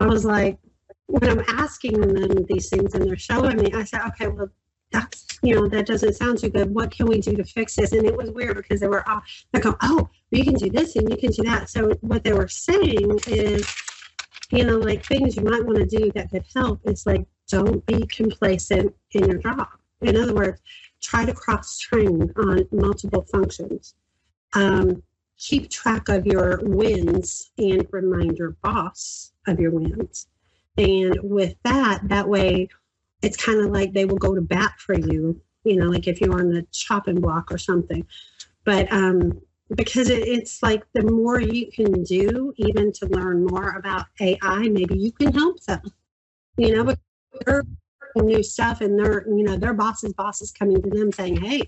I 0.00 0.06
was 0.06 0.24
like, 0.24 0.58
when 1.06 1.30
I'm 1.30 1.44
asking 1.48 2.00
them 2.00 2.44
these 2.48 2.68
things 2.68 2.94
and 2.94 3.06
they're 3.06 3.16
showing 3.16 3.56
me, 3.58 3.72
I 3.72 3.84
said, 3.84 4.02
okay, 4.08 4.28
well, 4.28 4.48
that's 4.92 5.26
you 5.42 5.54
know 5.54 5.68
that 5.68 5.86
doesn't 5.86 6.14
sound 6.14 6.38
too 6.38 6.48
good. 6.48 6.72
What 6.74 6.90
can 6.90 7.06
we 7.06 7.20
do 7.20 7.36
to 7.36 7.44
fix 7.44 7.76
this? 7.76 7.92
And 7.92 8.06
it 8.06 8.16
was 8.16 8.30
weird 8.30 8.56
because 8.56 8.80
they 8.80 8.88
were 8.88 9.08
all 9.08 9.22
they 9.52 9.60
go 9.60 9.76
oh 9.82 10.08
you 10.30 10.44
can 10.44 10.54
do 10.54 10.70
this 10.70 10.96
and 10.96 11.08
you 11.10 11.16
can 11.16 11.30
do 11.30 11.42
that. 11.44 11.68
So 11.68 11.90
what 12.00 12.24
they 12.24 12.32
were 12.32 12.48
saying 12.48 13.18
is 13.26 13.66
you 14.50 14.64
know 14.64 14.76
like 14.76 15.04
things 15.04 15.36
you 15.36 15.42
might 15.42 15.64
want 15.64 15.78
to 15.78 15.86
do 15.86 16.12
that 16.14 16.30
could 16.30 16.44
help 16.54 16.80
is 16.84 17.06
like 17.06 17.24
don't 17.48 17.84
be 17.86 18.06
complacent 18.06 18.94
in 19.12 19.24
your 19.24 19.38
job. 19.38 19.68
In 20.00 20.16
other 20.16 20.34
words 20.34 20.60
try 21.02 21.24
to 21.24 21.34
cross 21.34 21.78
train 21.78 22.32
on 22.36 22.66
multiple 22.70 23.26
functions. 23.30 23.94
Um, 24.54 25.02
keep 25.38 25.68
track 25.68 26.08
of 26.08 26.26
your 26.26 26.60
wins 26.62 27.50
and 27.58 27.86
remind 27.90 28.38
your 28.38 28.50
boss 28.62 29.32
of 29.48 29.58
your 29.58 29.72
wins. 29.72 30.28
And 30.78 31.18
with 31.22 31.56
that 31.64 32.02
that 32.08 32.28
way 32.28 32.68
it's 33.22 33.36
kind 33.36 33.60
of 33.60 33.70
like 33.70 33.92
they 33.92 34.04
will 34.04 34.18
go 34.18 34.34
to 34.34 34.40
bat 34.40 34.72
for 34.78 34.94
you, 34.94 35.40
you 35.64 35.76
know, 35.76 35.86
like 35.86 36.08
if 36.08 36.20
you're 36.20 36.38
on 36.38 36.50
the 36.50 36.66
chopping 36.72 37.20
block 37.20 37.52
or 37.52 37.58
something. 37.58 38.06
But 38.64 38.92
um, 38.92 39.40
because 39.74 40.10
it, 40.10 40.26
it's 40.26 40.62
like 40.62 40.84
the 40.92 41.02
more 41.02 41.40
you 41.40 41.70
can 41.70 42.02
do, 42.02 42.52
even 42.56 42.92
to 42.92 43.06
learn 43.06 43.46
more 43.46 43.76
about 43.76 44.06
AI, 44.20 44.68
maybe 44.68 44.98
you 44.98 45.12
can 45.12 45.32
help 45.32 45.62
them, 45.64 45.80
you 46.56 46.74
know, 46.74 46.84
but 46.84 46.98
they're 47.46 47.64
new 48.16 48.42
stuff 48.42 48.80
and 48.80 48.98
their, 48.98 49.26
you 49.28 49.42
know, 49.42 49.56
their 49.56 49.72
boss's 49.72 50.12
boss 50.12 50.42
is 50.42 50.52
coming 50.52 50.82
to 50.82 50.90
them 50.90 51.10
saying, 51.12 51.40
hey, 51.40 51.62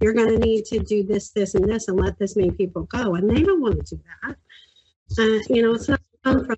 you're 0.00 0.12
going 0.12 0.28
to 0.28 0.38
need 0.38 0.64
to 0.64 0.80
do 0.80 1.04
this, 1.04 1.30
this, 1.30 1.54
and 1.54 1.70
this, 1.70 1.88
and 1.88 1.98
let 1.98 2.18
this 2.18 2.36
many 2.36 2.50
people 2.50 2.82
go. 2.84 3.14
And 3.14 3.30
they 3.30 3.42
don't 3.42 3.62
want 3.62 3.86
to 3.86 3.96
do 3.96 4.02
that. 4.22 4.36
Uh, 5.16 5.54
you 5.54 5.62
know, 5.62 5.74
it's 5.74 5.88
not 5.88 6.00
come 6.24 6.44
from 6.44 6.56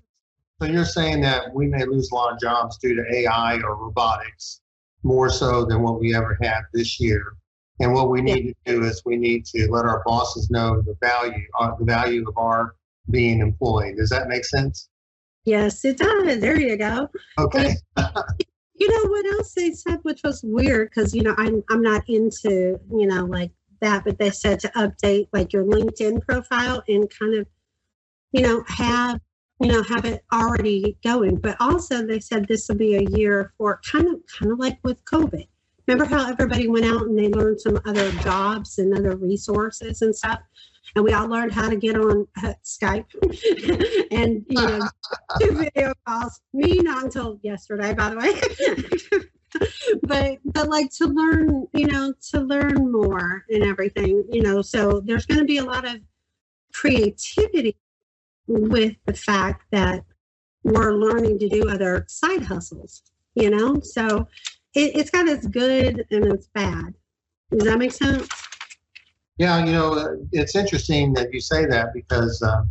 so 0.59 0.67
you're 0.67 0.85
saying 0.85 1.21
that 1.21 1.53
we 1.53 1.67
may 1.67 1.85
lose 1.85 2.09
a 2.11 2.15
lot 2.15 2.33
of 2.33 2.39
jobs 2.39 2.77
due 2.77 2.95
to 2.95 3.15
AI 3.15 3.57
or 3.57 3.75
robotics 3.75 4.61
more 5.03 5.29
so 5.29 5.65
than 5.65 5.83
what 5.83 5.99
we 5.99 6.15
ever 6.15 6.37
had 6.41 6.61
this 6.73 6.99
year. 6.99 7.33
And 7.79 7.93
what 7.93 8.09
we 8.09 8.21
need 8.21 8.45
yeah. 8.45 8.73
to 8.73 8.79
do 8.79 8.85
is 8.85 9.03
we 9.05 9.17
need 9.17 9.45
to 9.47 9.67
let 9.69 9.85
our 9.85 10.01
bosses 10.03 10.49
know 10.49 10.81
the 10.81 10.95
value, 10.99 11.45
uh, 11.59 11.75
the 11.77 11.85
value 11.85 12.27
of 12.27 12.35
our 12.37 12.75
being 13.11 13.39
employed. 13.39 13.97
Does 13.97 14.09
that 14.09 14.27
make 14.27 14.45
sense? 14.45 14.89
Yes, 15.45 15.85
it 15.85 15.97
does. 15.97 16.39
There 16.39 16.59
you 16.59 16.75
go. 16.75 17.07
Okay. 17.37 17.75
you 18.75 18.89
know 18.89 19.09
what 19.09 19.25
else 19.27 19.53
they 19.53 19.71
said, 19.71 19.99
which 20.01 20.21
was 20.23 20.41
weird 20.43 20.89
because 20.89 21.13
you 21.13 21.21
know 21.21 21.35
I'm 21.37 21.63
I'm 21.69 21.81
not 21.81 22.03
into 22.09 22.79
you 22.91 23.05
know 23.05 23.25
like 23.25 23.51
that, 23.79 24.03
but 24.03 24.17
they 24.17 24.31
said 24.31 24.59
to 24.61 24.69
update 24.69 25.27
like 25.31 25.53
your 25.53 25.63
LinkedIn 25.63 26.21
profile 26.27 26.83
and 26.87 27.09
kind 27.17 27.35
of 27.35 27.47
you 28.31 28.41
know 28.41 28.63
have 28.67 29.21
you 29.59 29.67
know, 29.67 29.83
have 29.83 30.05
it 30.05 30.23
already 30.31 30.97
going. 31.03 31.35
But 31.37 31.57
also 31.59 32.05
they 32.05 32.19
said 32.19 32.47
this 32.47 32.67
will 32.67 32.75
be 32.75 32.95
a 32.95 33.17
year 33.17 33.53
for 33.57 33.81
kind 33.89 34.07
of 34.07 34.21
kind 34.27 34.51
of 34.51 34.59
like 34.59 34.79
with 34.83 35.03
COVID. 35.05 35.47
Remember 35.87 36.05
how 36.05 36.29
everybody 36.29 36.67
went 36.67 36.85
out 36.85 37.03
and 37.03 37.17
they 37.17 37.29
learned 37.29 37.61
some 37.61 37.79
other 37.85 38.11
jobs 38.23 38.77
and 38.77 38.93
other 38.93 39.15
resources 39.15 40.01
and 40.01 40.15
stuff? 40.15 40.39
And 40.95 41.03
we 41.03 41.13
all 41.13 41.27
learned 41.27 41.53
how 41.53 41.69
to 41.69 41.75
get 41.75 41.97
on 41.97 42.27
uh, 42.43 42.53
Skype 42.63 43.05
and 44.11 44.45
you 44.47 44.61
know 44.61 44.87
video 45.41 45.93
calls. 46.05 46.41
Me 46.53 46.79
not 46.79 47.05
until 47.05 47.39
yesterday, 47.41 47.93
by 47.93 48.09
the 48.09 48.17
way. 48.17 49.21
but 50.03 50.37
but 50.45 50.69
like 50.69 50.91
to 50.91 51.07
learn, 51.07 51.67
you 51.73 51.87
know, 51.87 52.13
to 52.31 52.41
learn 52.41 52.91
more 52.91 53.45
and 53.49 53.63
everything, 53.63 54.23
you 54.29 54.41
know. 54.41 54.61
So 54.61 54.99
there's 54.99 55.25
going 55.25 55.39
to 55.39 55.45
be 55.45 55.57
a 55.57 55.65
lot 55.65 55.85
of 55.85 55.99
creativity 56.73 57.75
with 58.47 58.95
the 59.05 59.13
fact 59.13 59.65
that 59.71 60.03
we're 60.63 60.93
learning 60.93 61.39
to 61.39 61.49
do 61.49 61.69
other 61.69 62.05
side 62.07 62.43
hustles, 62.43 63.03
you 63.35 63.49
know? 63.49 63.79
So 63.81 64.27
it, 64.73 64.95
has 64.95 65.09
got 65.09 65.27
its 65.27 65.47
good 65.47 66.05
and 66.11 66.25
its 66.25 66.47
bad. 66.53 66.93
Does 67.51 67.63
that 67.63 67.79
make 67.79 67.91
sense? 67.91 68.27
Yeah, 69.37 69.63
you 69.63 69.71
know, 69.71 70.17
it's 70.31 70.55
interesting 70.55 71.13
that 71.13 71.31
you 71.31 71.39
say 71.39 71.65
that 71.65 71.93
because 71.93 72.41
uh, 72.41 72.63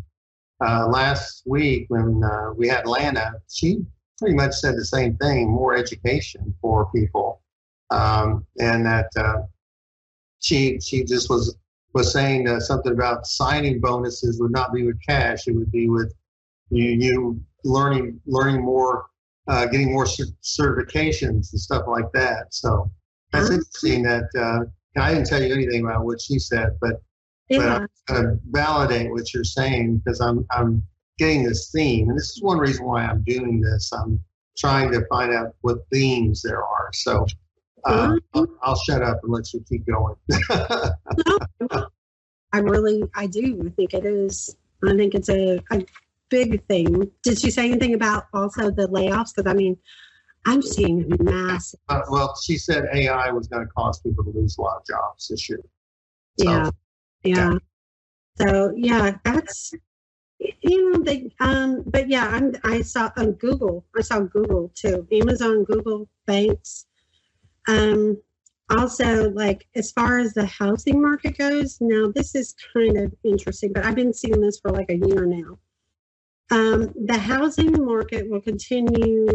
uh, 0.65 0.89
last 0.89 1.43
week 1.47 1.87
when 1.89 2.23
uh, 2.25 2.53
we 2.57 2.69
had 2.69 2.87
Lana, 2.87 3.35
she 3.51 3.85
pretty 4.19 4.35
much 4.35 4.55
said 4.55 4.77
the 4.77 4.85
same 4.85 5.17
thing 5.17 5.49
more 5.49 5.77
education 5.77 6.55
for 6.61 6.91
people. 6.93 7.41
Um, 7.91 8.47
and 8.59 8.85
that 8.85 9.11
uh, 9.17 9.43
she 10.41 10.81
she 10.81 11.05
just 11.05 11.31
was 11.31 11.57
was 11.97 12.13
saying 12.13 12.47
uh, 12.47 12.61
something 12.61 12.93
about 12.93 13.27
signing 13.27 13.81
bonuses 13.81 14.39
would 14.39 14.53
not 14.53 14.73
be 14.73 14.83
with 14.85 15.01
cash; 15.05 15.49
it 15.49 15.53
would 15.53 15.73
be 15.73 15.89
with 15.89 16.13
you, 16.69 16.85
you 16.85 17.41
learning 17.65 18.21
learning 18.27 18.63
more, 18.63 19.07
uh, 19.49 19.65
getting 19.65 19.93
more 19.93 20.05
certifications 20.05 21.53
and 21.53 21.61
stuff 21.61 21.85
like 21.89 22.13
that. 22.13 22.53
So 22.53 22.91
that's 23.33 23.47
mm-hmm. 23.47 23.55
interesting. 23.55 24.03
That 24.03 24.29
uh, 24.39 25.01
I 25.01 25.15
didn't 25.15 25.27
tell 25.27 25.43
you 25.43 25.55
anything 25.55 25.87
about 25.87 26.05
what 26.05 26.21
she 26.21 26.39
said, 26.39 26.77
but 26.83 27.01
yeah. 27.49 27.59
but 27.59 27.69
I'm 27.69 27.89
going 28.09 28.25
to 28.25 28.41
validate 28.51 29.11
what 29.11 29.33
you're 29.33 29.45
saying 29.45 30.03
because 30.05 30.21
I'm 30.21 30.45
I'm 30.51 30.83
getting 31.19 31.45
this 31.45 31.71
theme, 31.71 32.11
and 32.11 32.19
this 32.19 32.31
is 32.37 32.43
one 32.43 32.59
reason 32.59 32.85
why 32.85 33.07
I'm 33.07 33.23
doing 33.23 33.63
this. 33.63 33.91
I'm 33.91 34.23
trying 34.59 34.93
to 34.93 35.07
find 35.07 35.33
out 35.33 35.55
what 35.63 35.79
themes 35.91 36.43
there 36.43 36.63
are. 36.63 36.91
So 36.93 37.27
uh, 37.87 38.17
I'll, 38.35 38.47
I'll, 38.63 38.77
shut 38.77 39.03
up 39.03 39.21
and 39.23 39.33
let 39.33 39.53
you 39.53 39.65
keep 39.69 39.87
going. 39.87 40.17
I 42.53 42.59
really, 42.59 43.03
I 43.15 43.27
do 43.27 43.63
I 43.67 43.71
think 43.71 43.95
it 43.95 44.05
is. 44.05 44.57
I 44.85 44.97
think 44.97 45.15
it's 45.15 45.29
a, 45.29 45.61
a 45.73 45.85
big 46.31 46.65
thing. 46.67 47.11
Did 47.23 47.39
she 47.39 47.51
say 47.51 47.67
anything 47.71 47.95
about 47.95 48.27
also 48.33 48.71
the 48.71 48.89
layoffs? 48.89 49.35
Because 49.35 49.51
I 49.51 49.55
mean, 49.55 49.77
I'm 50.45 50.63
seeing 50.63 51.07
massive. 51.21 51.81
Uh, 51.89 52.03
well, 52.11 52.35
she 52.43 52.57
said 52.57 52.85
AI 52.93 53.31
was 53.31 53.49
going 53.49 53.67
to 53.67 53.73
cause 53.73 54.01
people 54.01 54.25
to 54.25 54.31
lose 54.31 54.57
a 54.59 54.63
lot 54.63 54.77
of 54.79 54.87
jobs 54.87 55.29
this 55.29 55.49
year. 55.49 55.61
So, 56.39 56.51
yeah, 56.51 56.71
yeah. 57.25 57.53
Yeah. 57.53 57.59
So 58.37 58.73
yeah, 58.77 59.17
that's 59.25 59.73
you 60.39 60.93
know 60.93 61.03
they 61.03 61.31
um 61.41 61.83
but 61.87 62.09
yeah 62.11 62.29
I'm 62.29 62.55
I 62.63 62.83
saw 62.83 63.11
on 63.17 63.33
Google 63.33 63.87
I 63.97 64.03
saw 64.03 64.21
Google 64.21 64.71
too 64.75 65.09
Amazon 65.11 65.65
Google 65.65 66.07
banks 66.27 66.87
um, 67.69 68.21
also, 68.69 69.31
like 69.31 69.67
as 69.77 69.93
far 69.93 70.19
as 70.19 70.35
the 70.35 70.47
housing 70.47 71.01
market 71.01 71.39
goes, 71.39 71.79
now 71.81 72.11
this 72.13 72.35
is 72.35 72.55
kind 72.73 72.99
of 72.99 73.15
interesting, 73.23 73.73
but 73.73 73.85
I've 73.85 73.95
been 73.95 74.13
seeing 74.13 74.41
this 74.41 74.59
for 74.59 74.71
like 74.73 74.91
a 74.91 74.97
year 74.97 75.25
now. 75.25 75.59
Um, 76.51 76.93
the 77.07 77.19
housing 77.19 77.85
market 77.85 78.29
will 78.29 78.41
continue 78.41 79.29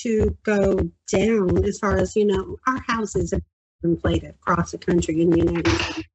to 0.00 0.36
go 0.42 0.90
down 1.10 1.64
as 1.64 1.78
far 1.78 1.98
as 1.98 2.14
you 2.14 2.24
know 2.24 2.56
our 2.66 2.80
houses 2.86 3.32
have 3.32 3.42
been 3.82 3.92
inflated 3.92 4.30
across 4.30 4.70
the 4.70 4.78
country 4.78 5.20
in 5.20 5.30
the 5.30 5.38
United 5.38 5.68
States. 5.68 6.08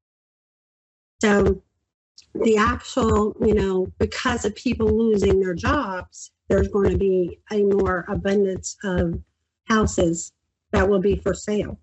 So 1.22 1.62
the 2.34 2.58
actual, 2.58 3.36
you 3.42 3.54
know, 3.54 3.92
because 3.98 4.46
of 4.46 4.56
people 4.56 4.88
losing 4.88 5.40
their 5.40 5.54
jobs, 5.54 6.32
there's 6.48 6.68
going 6.70 6.92
to 6.92 6.98
be 6.98 7.40
a 7.52 7.64
more 7.64 8.06
abundance 8.08 8.78
of 8.84 9.20
houses 9.66 10.32
that 10.72 10.88
will 10.88 11.00
be 11.00 11.16
for 11.18 11.34
sale. 11.34 11.80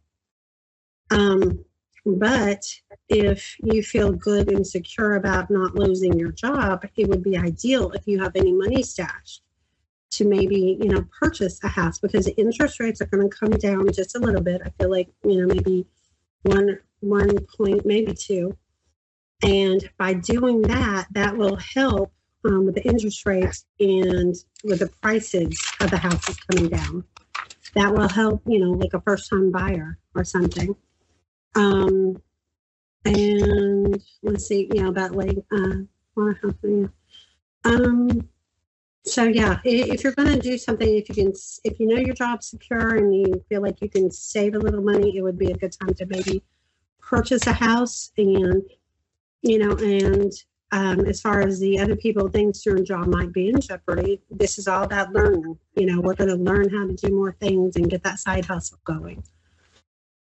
Um, 1.11 1.64
but 2.06 2.62
if 3.08 3.56
you 3.62 3.82
feel 3.82 4.12
good 4.12 4.50
and 4.50 4.66
secure 4.66 5.16
about 5.16 5.50
not 5.50 5.75
losing 5.75 6.18
your 6.18 6.32
job, 6.32 6.87
it 6.96 7.08
would 7.08 7.23
be 7.23 7.37
ideal 7.37 7.90
if 7.92 8.06
you 8.06 8.23
have 8.23 8.37
any 8.37 8.52
money 8.52 8.82
stashed 8.82 9.42
to 10.11 10.25
maybe 10.25 10.78
you 10.80 10.88
know 10.88 11.04
purchase 11.20 11.58
a 11.64 11.68
house 11.68 11.99
because 11.99 12.26
the 12.26 12.37
interest 12.37 12.78
rates 12.78 13.00
are 13.00 13.06
going 13.06 13.28
to 13.28 13.37
come 13.37 13.50
down 13.50 13.90
just 13.92 14.14
a 14.16 14.18
little 14.18 14.42
bit. 14.42 14.61
I 14.64 14.70
feel 14.78 14.90
like 14.90 15.08
you 15.25 15.40
know 15.40 15.54
maybe 15.54 15.87
one 16.42 16.78
one 17.00 17.38
point, 17.56 17.84
maybe 17.84 18.14
two, 18.14 18.56
and 19.42 19.88
by 19.99 20.14
doing 20.14 20.62
that, 20.62 21.06
that 21.12 21.37
will 21.37 21.56
help 21.56 22.12
um, 22.44 22.66
with 22.66 22.75
the 22.75 22.84
interest 22.84 23.25
rates 23.26 23.66
and 23.80 24.34
with 24.62 24.80
the 24.80 24.90
prices 25.02 25.61
of 25.80 25.90
the 25.90 25.96
houses 25.96 26.37
coming 26.50 26.68
down 26.68 27.04
that 27.75 27.92
will 27.92 28.08
help, 28.08 28.42
you 28.46 28.58
know, 28.58 28.70
like 28.70 28.94
a 28.94 29.00
first 29.00 29.30
time 29.30 29.50
buyer 29.50 29.99
or 30.14 30.25
something. 30.25 30.75
Um, 31.54 32.20
and 33.04 34.02
let's 34.23 34.46
see, 34.46 34.68
you 34.73 34.82
know, 34.82 34.88
about 34.88 35.12
like, 35.12 35.37
uh, 35.52 35.84
um, 37.64 38.28
so 39.04 39.25
yeah, 39.25 39.61
if 39.64 40.02
you're 40.02 40.14
going 40.14 40.32
to 40.32 40.38
do 40.38 40.56
something, 40.56 40.96
if 40.96 41.08
you 41.08 41.14
can, 41.14 41.32
if 41.64 41.78
you 41.78 41.87
know 41.87 41.96
your 41.96 42.14
job's 42.14 42.49
secure 42.49 42.96
and 42.96 43.14
you 43.14 43.44
feel 43.49 43.61
like 43.62 43.80
you 43.82 43.88
can 43.88 44.11
save 44.11 44.54
a 44.54 44.58
little 44.58 44.82
money, 44.82 45.16
it 45.16 45.23
would 45.23 45.38
be 45.38 45.50
a 45.50 45.56
good 45.56 45.73
time 45.73 45.94
to 45.94 46.06
maybe 46.06 46.42
purchase 47.00 47.46
a 47.46 47.52
house 47.52 48.12
and, 48.16 48.62
you 49.42 49.58
know, 49.58 49.76
and 49.76 50.32
um, 50.73 51.00
as 51.06 51.20
far 51.20 51.40
as 51.40 51.61
the 51.61 51.78
other 51.78 51.94
people 51.94 52.28
thinks 52.28 52.64
your 52.66 52.82
job 52.82 53.06
might 53.06 53.32
be 53.32 53.50
in 53.50 53.61
jeopardy, 53.61 54.20
this 54.30 54.58
is 54.58 54.66
all 54.66 54.82
about 54.82 55.12
learning. 55.12 55.58
You 55.76 55.87
know, 55.87 56.00
we're 56.00 56.14
going 56.14 56.30
to 56.30 56.37
learn 56.37 56.68
how 56.70 56.87
to 56.87 56.94
do 56.94 57.14
more 57.14 57.32
things 57.32 57.76
and 57.76 57.90
get 57.90 58.02
that 58.02 58.18
side 58.18 58.46
hustle 58.46 58.80
going. 58.84 59.23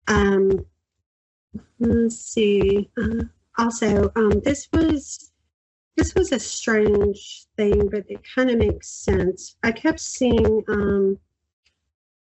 Um, 0.08 0.66
let's 1.80 2.18
see. 2.18 2.90
Uh, 2.98 3.24
also, 3.58 4.12
um, 4.16 4.42
this 4.42 4.68
was 4.72 5.32
this 5.96 6.16
was 6.16 6.32
a 6.32 6.40
strange 6.40 7.46
thing, 7.58 7.90
but 7.90 8.06
it 8.08 8.22
kind 8.36 8.50
of 8.50 8.58
makes 8.58 8.88
sense. 8.88 9.58
I 9.64 9.72
kept 9.72 10.00
seeing 10.00 10.64
um, 10.70 11.20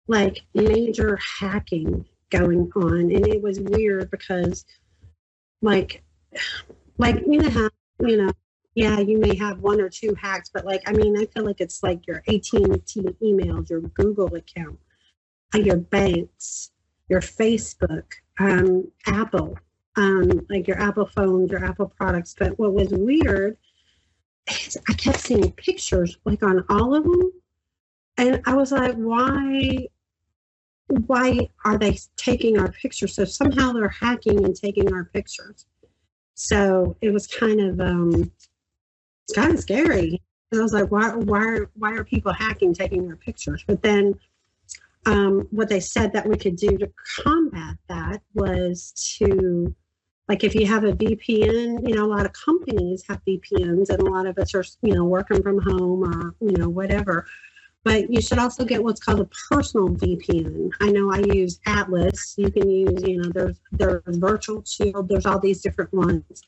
like 0.07 0.41
major 0.53 1.17
hacking 1.39 2.05
going 2.29 2.71
on, 2.75 3.11
and 3.11 3.27
it 3.27 3.41
was 3.41 3.59
weird 3.59 4.11
because, 4.11 4.65
like, 5.61 6.03
like 6.97 7.21
you 7.25 7.39
know 7.39 7.49
how 7.49 7.69
you 7.99 8.17
know, 8.17 8.31
yeah, 8.75 8.99
you 8.99 9.19
may 9.19 9.35
have 9.35 9.59
one 9.59 9.79
or 9.79 9.89
two 9.89 10.13
hacks, 10.15 10.49
but 10.53 10.65
like, 10.65 10.81
I 10.87 10.93
mean, 10.93 11.17
I 11.17 11.25
feel 11.25 11.45
like 11.45 11.61
it's 11.61 11.83
like 11.83 12.05
your 12.07 12.17
AT&T 12.27 12.51
emails, 13.21 13.69
your 13.69 13.81
Google 13.81 14.33
account, 14.35 14.79
uh, 15.53 15.59
your 15.59 15.77
banks, 15.77 16.71
your 17.07 17.21
Facebook, 17.21 18.05
um, 18.39 18.91
Apple, 19.07 19.57
um, 19.95 20.45
like 20.49 20.67
your 20.67 20.79
Apple 20.79 21.05
phones, 21.05 21.51
your 21.51 21.63
Apple 21.63 21.87
products. 21.97 22.35
But 22.37 22.57
what 22.59 22.73
was 22.73 22.89
weird 22.89 23.57
is 24.47 24.77
I 24.89 24.93
kept 24.93 25.19
seeing 25.19 25.51
pictures 25.53 26.17
like 26.25 26.43
on 26.43 26.63
all 26.69 26.95
of 26.95 27.03
them. 27.03 27.31
And 28.17 28.41
I 28.45 28.53
was 28.55 28.71
like, 28.71 28.95
why? 28.95 29.87
why 31.07 31.49
are 31.65 31.77
they 31.77 31.97
taking 32.15 32.59
our 32.59 32.71
pictures? 32.71 33.15
So 33.15 33.25
somehow 33.25 33.71
they're 33.71 33.89
hacking 33.89 34.43
and 34.43 34.55
taking 34.55 34.93
our 34.93 35.05
pictures. 35.05 35.65
So 36.35 36.97
it 37.01 37.11
was 37.11 37.27
kind 37.27 37.59
of 37.59 37.79
um, 37.79 38.31
it's 39.23 39.33
kind 39.35 39.53
of 39.53 39.59
scary. 39.59 40.21
And 40.51 40.59
I 40.59 40.63
was 40.63 40.73
like, 40.73 40.91
why, 40.91 41.09
why, 41.15 41.59
why 41.75 41.93
are 41.93 42.03
people 42.03 42.31
hacking, 42.31 42.73
taking 42.73 43.07
our 43.09 43.15
pictures? 43.15 43.63
But 43.65 43.81
then 43.81 44.13
um, 45.05 45.47
what 45.51 45.69
they 45.69 45.79
said 45.79 46.13
that 46.13 46.27
we 46.27 46.37
could 46.37 46.55
do 46.55 46.77
to 46.77 46.89
combat 47.23 47.75
that 47.89 48.21
was 48.33 48.93
to 49.17 49.75
like 50.29 50.43
if 50.43 50.55
you 50.55 50.65
have 50.65 50.85
a 50.85 50.93
VPN, 50.93 51.87
you 51.87 51.95
know, 51.95 52.05
a 52.05 52.13
lot 52.13 52.25
of 52.25 52.31
companies 52.33 53.03
have 53.09 53.21
VPNs 53.27 53.89
and 53.89 53.99
a 53.99 54.09
lot 54.09 54.25
of 54.25 54.37
us 54.37 54.55
are, 54.55 54.63
you 54.81 54.93
know, 54.93 55.03
working 55.03 55.43
from 55.43 55.59
home 55.59 56.03
or, 56.03 56.35
you 56.39 56.55
know, 56.57 56.69
whatever. 56.69 57.27
But 57.83 58.09
you 58.09 58.21
should 58.21 58.39
also 58.39 58.63
get 58.63 58.81
what's 58.81 59.03
called 59.03 59.19
a 59.19 59.29
personal 59.51 59.89
VPN. 59.89 60.71
I 60.79 60.91
know 60.91 61.11
I 61.11 61.19
use 61.19 61.59
Atlas. 61.65 62.35
You 62.37 62.49
can 62.49 62.69
use, 62.69 63.03
you 63.03 63.17
know, 63.17 63.29
there's 63.33 63.59
there's 63.73 64.01
virtual 64.07 64.63
shield, 64.63 65.09
there's 65.09 65.25
all 65.25 65.39
these 65.39 65.61
different 65.61 65.93
ones. 65.93 66.43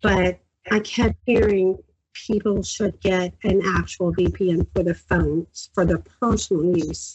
But 0.00 0.40
I 0.70 0.80
kept 0.80 1.16
hearing 1.26 1.78
people 2.14 2.62
should 2.62 2.98
get 3.00 3.34
an 3.44 3.60
actual 3.66 4.14
VPN 4.14 4.66
for 4.74 4.82
the 4.82 4.94
phones 4.94 5.68
for 5.74 5.84
the 5.84 5.98
personal 6.20 6.74
use 6.74 7.12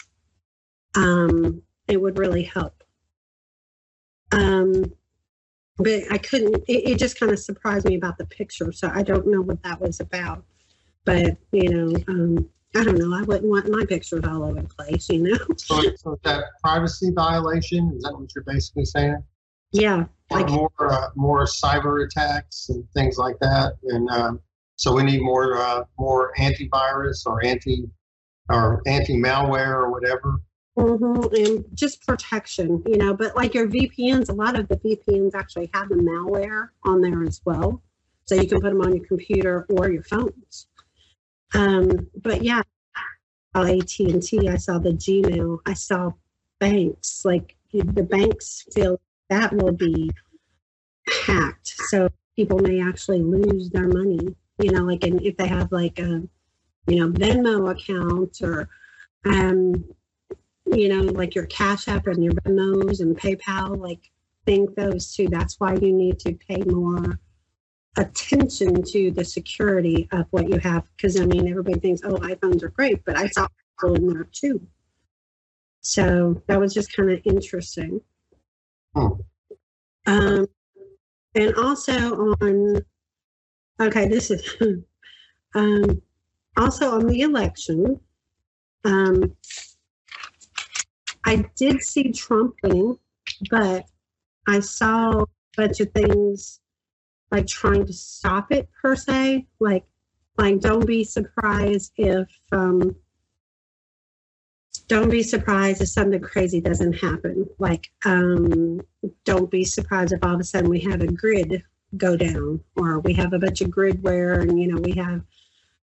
um, 0.96 1.62
it 1.88 2.02
would 2.02 2.18
really 2.18 2.44
help. 2.44 2.84
Um, 4.32 4.94
but 5.78 6.04
I 6.12 6.18
couldn't, 6.18 6.56
it, 6.68 6.92
it 6.92 7.00
just 7.00 7.20
kind 7.20 7.32
of 7.32 7.40
surprised 7.40 7.86
me 7.86 7.96
about 7.96 8.18
the 8.18 8.26
picture. 8.26 8.72
So 8.72 8.90
I 8.94 9.04
don't 9.04 9.28
know 9.28 9.42
what 9.42 9.62
that 9.64 9.82
was 9.82 10.00
about. 10.00 10.44
But, 11.04 11.38
you 11.52 11.70
know, 11.70 11.96
um, 12.08 12.50
I 12.76 12.84
don't 12.84 12.98
know. 12.98 13.18
I 13.18 13.24
wouldn't 13.24 13.50
want 13.50 13.68
my 13.70 13.86
pictures 13.86 14.24
all 14.24 14.44
over 14.44 14.62
the 14.62 14.68
place, 14.68 15.10
you 15.10 15.24
know? 15.24 15.38
so, 15.58 15.82
so 15.96 16.20
that 16.24 16.44
privacy 16.64 17.12
violation, 17.12 17.92
is 17.96 18.04
that 18.04 18.14
what 18.14 18.30
you're 18.36 18.44
basically 18.44 18.86
saying? 18.86 19.22
Yeah. 19.72 20.06
Like 20.30 20.50
more, 20.50 20.72
uh, 20.80 21.10
more 21.16 21.46
cyber 21.46 22.06
attacks 22.06 22.70
and 22.70 22.86
things 22.94 23.18
like 23.18 23.38
that. 23.42 23.74
And 23.84 24.10
um, 24.10 24.40
so 24.76 24.94
we 24.94 25.04
need 25.04 25.22
more, 25.22 25.58
uh, 25.58 25.84
more 25.98 26.32
antivirus 26.38 27.26
or 27.26 27.44
anti, 27.44 27.90
or 28.50 28.82
anti 28.86 29.18
malware 29.18 29.74
or 29.74 29.92
whatever 29.92 30.40
Mm-hmm. 30.78 31.36
And 31.36 31.66
just 31.74 32.06
protection, 32.06 32.82
you 32.88 32.98
know, 32.98 33.14
but 33.14 33.36
like 33.36 33.54
your 33.54 33.68
VPNs, 33.68 34.30
a 34.30 34.34
lot 34.34 34.58
of 34.58 34.68
the 34.70 34.78
VPNs 34.78 35.36
actually 35.36 35.70
have 35.74 35.90
the 35.90 35.96
malware 35.96 36.70
on 36.84 37.02
there 37.02 37.24
as 37.24 37.42
well. 37.46 37.82
So 38.26 38.36
you 38.36 38.48
can 38.48 38.62
put 38.62 38.70
them 38.70 38.82
on 38.82 38.96
your 38.96 39.06
computer 39.06 39.66
or 39.70 39.92
your 39.92 40.04
phones. 40.04 40.68
Um, 41.54 42.08
but 42.16 42.42
yeah, 42.42 42.62
AT&T, 43.54 44.48
I 44.48 44.56
saw 44.56 44.80
the 44.80 44.92
Gmail, 44.92 45.60
I 45.66 45.74
saw 45.74 46.14
banks, 46.60 47.26
like 47.26 47.58
the 47.74 48.04
banks 48.04 48.66
feel 48.74 49.02
that 49.30 49.54
will 49.54 49.74
be 49.74 50.12
hacked. 51.26 51.74
So 51.90 52.10
people 52.36 52.60
may 52.60 52.82
actually 52.82 53.22
lose 53.22 53.70
their 53.70 53.88
money, 53.88 54.36
you 54.60 54.72
know, 54.72 54.84
like 54.84 55.04
and 55.04 55.22
if 55.22 55.36
they 55.38 55.48
have 55.48 55.72
like 55.72 56.00
a, 56.00 56.24
you 56.88 57.00
know, 57.00 57.10
Venmo 57.10 57.72
account 57.72 58.42
or 58.42 58.70
um, 59.26 59.84
you 60.66 60.90
know, 60.90 61.02
like 61.02 61.36
your 61.36 61.46
Cash 61.48 61.88
App 61.88 62.08
and 62.08 62.24
your 62.24 62.34
Venmos 62.34 63.02
and 63.02 63.18
PayPal, 63.18 63.78
like 63.78 64.12
think 64.46 64.76
those 64.76 65.14
too. 65.14 65.28
That's 65.28 65.60
why 65.60 65.74
you 65.76 65.92
need 65.92 66.20
to 66.20 66.34
pay 66.34 66.64
more 66.66 67.20
attention 67.98 68.82
to 68.84 69.12
the 69.12 69.26
security 69.26 70.08
of 70.12 70.26
what 70.32 70.50
you 70.50 70.60
have. 70.60 70.84
Because 70.96 71.20
I 71.20 71.26
mean, 71.26 71.48
everybody 71.48 71.80
thinks, 71.80 72.02
oh, 72.04 72.16
iPhones 72.16 72.64
are 72.64 72.70
great, 72.70 73.04
but 73.06 73.18
I 73.18 73.28
saw 73.28 73.48
people 73.80 73.96
in 73.96 74.08
there 74.08 74.28
too. 74.32 74.66
So 75.82 76.42
that 76.48 76.60
was 76.60 76.74
just 76.74 76.94
kind 76.94 77.12
of 77.12 77.22
interesting. 77.26 78.02
Hmm. 78.96 79.08
Um, 80.06 80.48
and 81.36 81.56
also 81.56 82.36
on, 82.42 82.82
okay, 83.80 84.08
this 84.08 84.32
is 84.32 84.56
um, 85.56 86.02
also 86.58 86.92
on 86.92 87.08
the 87.08 87.22
election. 87.22 88.00
Um, 88.84 89.36
I 91.26 91.46
did 91.56 91.82
see 91.82 92.12
Trump 92.12 92.56
winning, 92.64 92.98
but 93.50 93.86
I 94.48 94.60
saw 94.60 95.22
a 95.22 95.28
bunch 95.56 95.80
of 95.80 95.92
things 95.92 96.60
like 97.32 97.48
trying 97.48 97.86
to 97.86 97.94
stop 97.94 98.52
it 98.52 98.70
per 98.82 98.96
se. 98.96 99.48
Like, 99.60 99.86
like 100.38 100.60
don't 100.60 100.86
be 100.86 101.04
surprised 101.04 101.94
if 101.98 102.28
um, 102.52 102.96
don't 104.88 105.10
be 105.10 105.24
surprised 105.24 105.82
if 105.82 105.88
something 105.88 106.20
crazy 106.20 106.60
doesn't 106.60 106.94
happen. 106.94 107.48
Like, 107.60 107.92
um, 108.04 108.82
don't 109.24 109.50
be 109.50 109.64
surprised 109.64 110.12
if 110.12 110.24
all 110.24 110.34
of 110.34 110.40
a 110.42 110.44
sudden 110.44 110.70
we 110.70 110.82
have 110.82 111.02
a 111.02 111.08
grid 111.08 111.64
go 111.98 112.18
down, 112.18 112.62
or 112.76 113.00
we 113.00 113.14
have 113.14 113.34
a 113.34 113.40
bunch 113.40 113.62
of 113.62 113.72
grid 113.72 114.04
wear, 114.04 114.40
and 114.42 114.60
you 114.60 114.68
know 114.68 114.82
we 114.82 114.94
have 114.94 115.22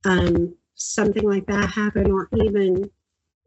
um, 0.06 0.56
something 0.76 1.23
like 1.23 1.45
that 1.47 1.69
happen, 1.69 2.12
or 2.12 2.28
even 2.34 2.89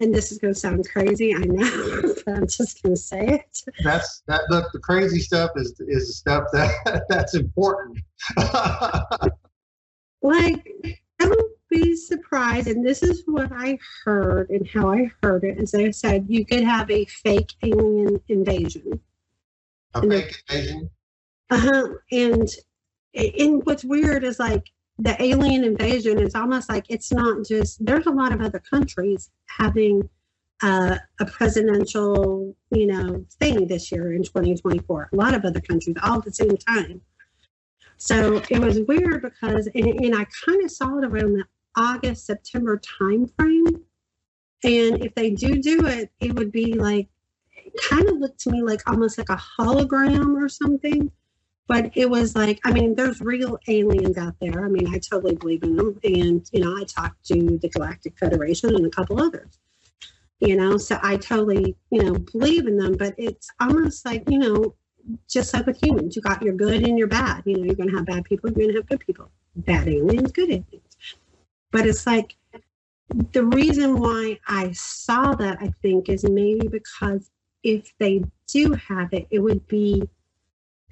and 0.00 0.14
this 0.14 0.32
is 0.32 0.38
going 0.38 0.54
to 0.54 0.58
sound 0.58 0.88
crazy, 0.88 1.34
I 1.34 1.40
know, 1.40 2.14
but 2.26 2.34
I'm 2.34 2.46
just 2.46 2.82
going 2.82 2.94
to 2.94 3.00
say 3.00 3.26
it. 3.26 3.62
That's 3.84 4.22
that. 4.26 4.42
Look, 4.48 4.72
the 4.72 4.78
crazy 4.78 5.20
stuff 5.20 5.50
is 5.56 5.78
is 5.80 6.08
the 6.08 6.12
stuff 6.12 6.44
that 6.52 7.04
that's 7.08 7.34
important. 7.34 7.98
like, 10.22 10.98
don't 11.18 11.52
be 11.68 11.94
surprised, 11.94 12.66
and 12.66 12.84
this 12.84 13.02
is 13.02 13.22
what 13.26 13.52
I 13.52 13.78
heard 14.04 14.50
and 14.50 14.66
how 14.66 14.90
I 14.90 15.10
heard 15.22 15.44
it. 15.44 15.58
As 15.58 15.74
I 15.74 15.90
said, 15.90 16.26
you 16.28 16.44
could 16.44 16.64
have 16.64 16.90
a 16.90 17.04
fake 17.04 17.52
alien 17.62 18.20
invasion. 18.28 19.00
A 19.94 20.00
and 20.00 20.12
fake 20.12 20.42
invasion. 20.48 20.90
Uh 21.50 21.58
huh. 21.58 21.88
And 22.10 22.48
and 23.14 23.64
what's 23.66 23.84
weird 23.84 24.24
is 24.24 24.38
like 24.38 24.70
the 25.00 25.22
alien 25.22 25.64
invasion 25.64 26.20
is 26.20 26.34
almost 26.34 26.68
like 26.68 26.84
it's 26.90 27.10
not 27.10 27.46
just 27.46 27.84
there's 27.84 28.06
a 28.06 28.10
lot 28.10 28.32
of 28.32 28.40
other 28.42 28.58
countries 28.58 29.30
having 29.46 30.08
uh, 30.62 30.96
a 31.20 31.24
presidential 31.24 32.54
you 32.70 32.86
know 32.86 33.24
thing 33.38 33.66
this 33.66 33.90
year 33.90 34.12
in 34.12 34.22
2024 34.22 35.08
a 35.12 35.16
lot 35.16 35.34
of 35.34 35.44
other 35.44 35.60
countries 35.60 35.96
all 36.02 36.18
at 36.18 36.24
the 36.24 36.32
same 36.32 36.56
time. 36.56 37.00
So 37.96 38.42
it 38.50 38.58
was 38.58 38.80
weird 38.88 39.22
because 39.22 39.68
and, 39.74 39.86
and 39.86 40.14
i 40.14 40.26
kind 40.44 40.62
of 40.64 40.70
saw 40.70 40.98
it 40.98 41.04
around 41.04 41.34
the 41.34 41.44
august 41.76 42.26
september 42.26 42.78
time 42.78 43.26
frame 43.38 43.84
and 44.64 45.04
if 45.04 45.14
they 45.14 45.30
do 45.30 45.60
do 45.62 45.86
it 45.86 46.10
it 46.20 46.34
would 46.34 46.50
be 46.50 46.74
like 46.74 47.08
kind 47.82 48.08
of 48.08 48.16
looked 48.18 48.40
to 48.40 48.50
me 48.50 48.62
like 48.62 48.80
almost 48.90 49.18
like 49.18 49.28
a 49.28 49.40
hologram 49.58 50.34
or 50.34 50.48
something 50.48 51.10
but 51.70 51.88
it 51.94 52.10
was 52.10 52.34
like 52.34 52.58
i 52.64 52.72
mean 52.72 52.94
there's 52.96 53.20
real 53.20 53.56
aliens 53.68 54.18
out 54.18 54.34
there. 54.40 54.64
I 54.64 54.68
mean 54.68 54.92
i 54.92 54.98
totally 54.98 55.36
believe 55.36 55.62
in 55.62 55.76
them 55.76 55.98
and 56.02 56.44
you 56.52 56.60
know 56.60 56.76
i 56.76 56.84
talked 56.84 57.24
to 57.26 57.58
the 57.62 57.68
galactic 57.68 58.18
federation 58.18 58.74
and 58.74 58.84
a 58.84 58.90
couple 58.90 59.22
others 59.22 59.58
you 60.40 60.56
know 60.56 60.76
so 60.76 60.98
i 61.02 61.16
totally 61.16 61.76
you 61.90 62.02
know 62.02 62.14
believe 62.32 62.66
in 62.66 62.76
them 62.76 62.96
but 62.96 63.14
it's 63.16 63.48
almost 63.60 64.04
like 64.04 64.28
you 64.28 64.38
know 64.38 64.74
just 65.30 65.54
like 65.54 65.64
with 65.66 65.82
humans 65.82 66.16
you 66.16 66.22
got 66.22 66.42
your 66.42 66.54
good 66.54 66.86
and 66.86 66.98
your 66.98 67.06
bad. 67.06 67.42
You 67.46 67.56
know 67.56 67.64
you're 67.64 67.80
going 67.80 67.88
to 67.88 67.96
have 67.96 68.06
bad 68.06 68.24
people 68.24 68.50
you're 68.50 68.66
going 68.66 68.74
to 68.74 68.80
have 68.80 68.88
good 68.88 69.00
people. 69.00 69.30
Bad 69.56 69.88
aliens 69.88 70.32
good 70.32 70.50
aliens. 70.50 70.96
But 71.70 71.86
it's 71.86 72.06
like 72.06 72.36
the 73.32 73.44
reason 73.44 73.98
why 73.98 74.38
i 74.46 74.70
saw 74.72 75.34
that 75.34 75.58
i 75.60 75.68
think 75.82 76.08
is 76.08 76.22
maybe 76.24 76.68
because 76.68 77.30
if 77.64 77.92
they 77.98 78.22
do 78.46 78.72
have 78.74 79.12
it 79.12 79.26
it 79.30 79.40
would 79.40 79.66
be 79.66 80.08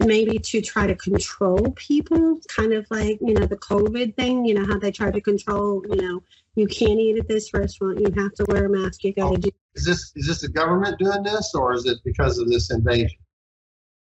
maybe 0.01 0.39
to 0.39 0.61
try 0.61 0.87
to 0.87 0.95
control 0.95 1.73
people, 1.77 2.41
kind 2.49 2.73
of 2.73 2.87
like, 2.91 3.19
you 3.21 3.35
know, 3.35 3.47
the 3.47 3.57
COVID 3.57 4.15
thing, 4.17 4.45
you 4.45 4.55
know, 4.55 4.65
how 4.67 4.79
they 4.79 4.93
try 4.93 5.11
to 5.11 5.21
control, 5.21 5.83
you 5.89 5.97
know, 5.97 6.23
you 6.55 6.67
can't 6.67 6.99
eat 6.99 7.19
at 7.19 7.29
this 7.29 7.53
restaurant, 7.55 8.01
you 8.01 8.13
have 8.21 8.35
to 8.35 8.45
wear 8.49 8.67
a 8.67 8.69
mask, 8.69 9.05
you 9.05 9.13
gotta 9.13 9.35
oh, 9.35 9.37
do 9.37 9.51
is 9.79 9.85
this 9.85 10.13
is 10.17 10.27
this 10.27 10.41
the 10.41 10.49
government 10.49 10.99
doing 10.99 11.23
this 11.23 11.55
or 11.55 11.73
is 11.73 11.87
it 11.87 11.99
because 12.05 12.39
of 12.39 12.49
this 12.49 12.71
invasion? 12.71 13.19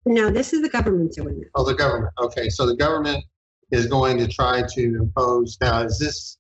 No, 0.05 0.29
this 0.29 0.53
is 0.53 0.61
the 0.61 0.69
government 0.69 1.11
doing 1.13 1.41
it. 1.41 1.49
Oh, 1.55 1.65
the 1.65 1.75
government. 1.75 2.13
Okay. 2.19 2.49
So 2.49 2.65
the 2.65 2.75
government 2.75 3.23
is 3.71 3.87
going 3.87 4.17
to 4.19 4.27
try 4.27 4.63
to 4.75 4.81
impose 4.81 5.57
now 5.59 5.81
is 5.81 5.99
this 5.99 6.37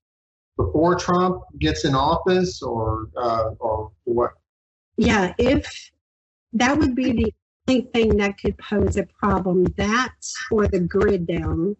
before 0.55 0.95
Trump 0.95 1.43
gets 1.59 1.83
in 1.83 1.93
office 1.93 2.61
or 2.61 3.09
uh, 3.17 3.49
or 3.59 3.91
what? 4.05 4.31
Yeah, 4.95 5.33
if 5.37 5.91
that 6.53 6.77
would 6.77 6.95
be 6.95 7.11
the 7.11 7.33
thing 7.67 8.17
that 8.17 8.37
could 8.39 8.57
pose 8.57 8.97
a 8.97 9.03
problem. 9.03 9.65
That 9.77 10.15
or 10.51 10.67
the 10.67 10.79
grid 10.79 11.27
down 11.27 11.75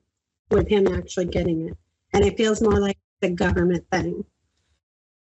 with 0.52 0.68
him 0.68 0.88
actually 0.88 1.26
getting 1.26 1.68
it. 1.68 1.78
And 2.14 2.24
it 2.24 2.38
feels 2.38 2.62
more 2.62 2.80
like 2.80 2.98
the 3.22 3.30
government 3.30 3.86
thing. 3.92 4.24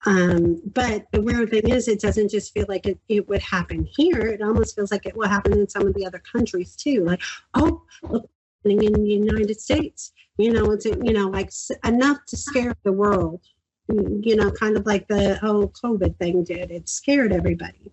Um, 0.05 0.61
but 0.73 1.05
the 1.11 1.21
weird 1.21 1.51
thing 1.51 1.69
is, 1.69 1.87
it 1.87 1.99
doesn't 1.99 2.31
just 2.31 2.53
feel 2.53 2.65
like 2.67 2.87
it, 2.87 2.99
it 3.07 3.27
would 3.29 3.41
happen 3.41 3.87
here. 3.95 4.21
It 4.21 4.41
almost 4.41 4.75
feels 4.75 4.91
like 4.91 5.05
it 5.05 5.15
will 5.15 5.27
happen 5.27 5.53
in 5.53 5.69
some 5.69 5.85
of 5.85 5.93
the 5.93 6.05
other 6.05 6.19
countries 6.19 6.75
too. 6.75 7.03
Like, 7.03 7.21
oh, 7.53 7.83
look, 8.03 8.27
in 8.63 8.77
the 8.77 8.99
United 9.03 9.59
States, 9.59 10.11
you 10.37 10.51
know, 10.53 10.71
it's 10.71 10.85
you 10.85 11.13
know 11.13 11.27
like 11.27 11.51
enough 11.83 12.25
to 12.27 12.37
scare 12.37 12.75
the 12.83 12.91
world. 12.91 13.41
You 13.89 14.35
know, 14.35 14.51
kind 14.51 14.77
of 14.77 14.85
like 14.85 15.07
the 15.07 15.35
whole 15.35 15.67
COVID 15.67 16.17
thing 16.17 16.43
did. 16.43 16.71
It 16.71 16.87
scared 16.87 17.33
everybody. 17.33 17.91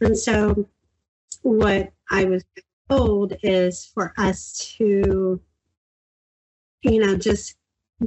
And 0.00 0.16
so, 0.16 0.66
what 1.42 1.92
I 2.10 2.24
was 2.24 2.44
told 2.88 3.34
is 3.42 3.90
for 3.94 4.12
us 4.18 4.74
to, 4.78 5.40
you 6.82 7.00
know, 7.00 7.16
just 7.16 7.56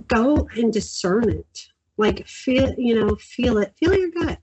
go 0.08 0.48
and 0.56 0.72
discern 0.72 1.30
it. 1.30 1.68
Like, 1.98 2.28
feel, 2.28 2.74
you 2.78 2.96
know, 2.96 3.16
feel 3.16 3.60
it, 3.60 3.74
feel 3.78 3.96
your 3.96 4.12
gut. 4.12 4.40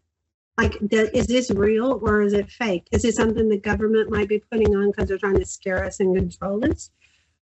Like, 0.56 0.76
is 0.90 1.26
this 1.26 1.50
real 1.50 1.98
or 2.02 2.22
is 2.22 2.32
it 2.32 2.50
fake? 2.50 2.86
Is 2.92 3.04
it 3.04 3.14
something 3.14 3.48
the 3.48 3.58
government 3.58 4.10
might 4.10 4.28
be 4.28 4.42
putting 4.50 4.76
on 4.76 4.90
because 4.90 5.08
they're 5.08 5.18
trying 5.18 5.38
to 5.38 5.46
scare 5.46 5.84
us 5.84 6.00
and 6.00 6.14
control 6.14 6.64
us? 6.70 6.90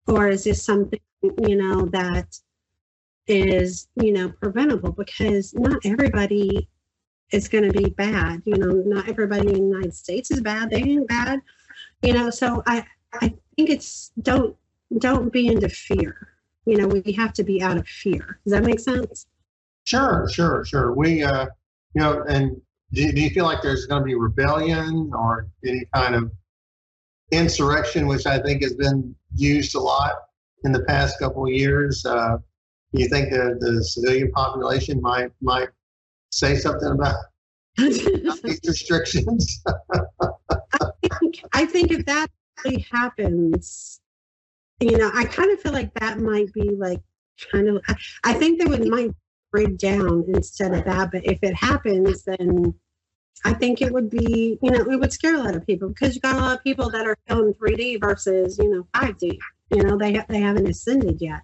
Or 0.08 0.28
is 0.28 0.44
this 0.44 0.64
something, 0.64 1.00
you 1.22 1.56
know, 1.56 1.86
that 1.88 2.38
is, 3.28 3.88
you 3.96 4.12
know, 4.12 4.30
preventable? 4.30 4.92
Because 4.92 5.54
not 5.54 5.86
everybody 5.86 6.70
is 7.32 7.48
going 7.48 7.70
to 7.70 7.78
be 7.78 7.90
bad. 7.90 8.42
You 8.46 8.58
know, 8.58 8.84
not 8.86 9.10
everybody 9.10 9.48
in 9.48 9.54
the 9.54 9.60
United 9.60 9.94
States 9.94 10.32
is 10.32 10.42
bad. 10.42 10.70
They 10.70 10.78
ain't 10.78 11.08
bad. 11.08 11.42
You 12.02 12.14
know, 12.14 12.30
so 12.30 12.64
I 12.66 12.86
I 13.14 13.34
think 13.56 13.70
it's 13.70 14.12
don't 14.22 14.56
don't 15.00 15.32
be 15.32 15.48
into 15.48 15.70
fear. 15.70 16.30
You 16.66 16.78
know, 16.78 16.88
we 16.88 17.12
have 17.14 17.34
to 17.34 17.44
be 17.44 17.62
out 17.62 17.78
of 17.78 17.88
fear. 17.88 18.40
Does 18.44 18.54
that 18.54 18.64
make 18.64 18.80
sense? 18.80 19.28
Sure, 19.84 20.28
sure, 20.32 20.66
sure. 20.66 20.94
We, 20.94 21.24
uh, 21.24 21.46
you 21.94 22.02
know, 22.02 22.24
and 22.28 22.60
do, 22.92 23.12
do 23.12 23.22
you 23.22 23.30
feel 23.30 23.46
like 23.46 23.62
there's 23.62 23.86
going 23.86 24.02
to 24.02 24.06
be 24.06 24.16
rebellion 24.16 25.12
or 25.14 25.48
any 25.64 25.88
kind 25.94 26.16
of 26.16 26.32
insurrection, 27.32 28.08
which 28.08 28.26
I 28.26 28.40
think 28.40 28.64
has 28.64 28.74
been 28.74 29.16
used 29.36 29.76
a 29.76 29.80
lot 29.80 30.14
in 30.64 30.72
the 30.72 30.84
past 30.86 31.20
couple 31.20 31.46
of 31.46 31.52
years? 31.52 32.04
Uh, 32.04 32.38
you 32.94 33.08
think 33.08 33.30
the, 33.30 33.58
the 33.60 33.84
civilian 33.84 34.32
population 34.32 35.02
might 35.02 35.32
might 35.42 35.70
say 36.36 36.56
something 36.56 36.92
about 36.92 37.16
these 37.78 38.06
restrictions? 38.68 39.62
I, 39.68 41.10
think, 41.20 41.42
I 41.54 41.66
think 41.66 41.92
if 41.92 42.06
that 42.06 42.28
really 42.64 42.86
happens, 42.92 44.02
you 44.80 44.98
know, 44.98 45.12
I 45.14 45.26
kind 45.26 45.52
of 45.52 45.62
feel 45.62 45.72
like 45.72 45.94
that 45.96 46.20
might 46.20 46.52
be 46.54 46.72
like 46.72 47.02
kind 47.52 47.70
of. 47.70 47.82
I, 47.88 47.96
I 48.24 48.34
think 48.34 48.60
they 48.60 48.66
would 48.66 48.88
might 48.88 49.12
break 49.52 49.78
down 49.78 50.26
instead 50.28 50.74
of 50.74 50.84
that, 50.86 51.12
but 51.12 51.26
if 51.26 51.40
it 51.42 51.56
happens, 51.56 52.24
then 52.24 52.74
I 53.46 53.54
think 53.54 53.82
it 53.82 53.94
would 53.94 54.10
be, 54.10 54.58
you 54.62 54.72
know, 54.72 54.82
it 54.82 55.00
would 55.00 55.14
scare 55.14 55.36
a 55.36 55.40
lot 55.40 55.56
of 55.56 55.66
people 55.66 55.90
because 55.90 56.16
you 56.16 56.22
got 56.22 56.36
a 56.36 56.42
lot 56.42 56.58
of 56.58 56.64
people 56.64 56.90
that 56.90 57.08
are 57.08 57.18
filming 57.28 57.54
3D 57.54 58.02
versus, 58.02 58.58
you 58.58 58.70
know, 58.70 58.88
5D. 58.96 59.38
You 59.72 59.84
know, 59.84 59.98
they 59.98 60.16
ha- 60.16 60.26
they 60.28 60.42
haven't 60.42 60.68
ascended 60.68 61.22
yet 61.22 61.42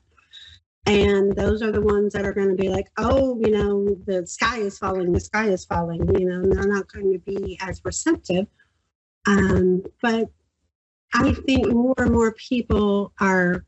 and 0.92 1.34
those 1.38 1.62
are 1.62 1.72
the 1.72 1.82
ones 1.82 2.12
that 2.12 2.26
are 2.26 2.34
going 2.34 2.50
to 2.50 2.62
be 2.62 2.68
like 2.68 2.92
oh 2.98 3.40
you 3.40 3.52
know 3.52 3.96
the 4.08 4.28
sky 4.28 4.58
is 4.58 4.78
falling 4.78 5.12
the 5.12 5.20
sky 5.20 5.48
is 5.48 5.64
falling 5.66 6.02
you 6.20 6.26
know 6.26 6.42
they're 6.42 6.68
not 6.68 6.92
going 6.92 7.12
to 7.12 7.20
be 7.20 7.58
as 7.62 7.82
receptive. 7.86 8.46
Um, 9.28 9.84
but 10.02 10.30
i 11.14 11.32
think 11.32 11.72
more 11.72 11.94
and 11.98 12.12
more 12.12 12.34
people 12.34 13.14
are 13.20 13.66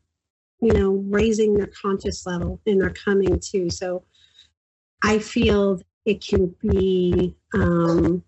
you 0.62 0.74
know 0.74 0.92
raising 1.10 1.54
their 1.54 1.70
conscious 1.82 2.26
level 2.26 2.60
and 2.66 2.82
they're 2.82 2.90
coming 2.90 3.40
to 3.40 3.70
so 3.70 4.04
i 5.04 5.20
feel 5.20 5.80
it 6.06 6.26
can 6.26 6.54
be 6.62 7.36
um, 7.54 8.24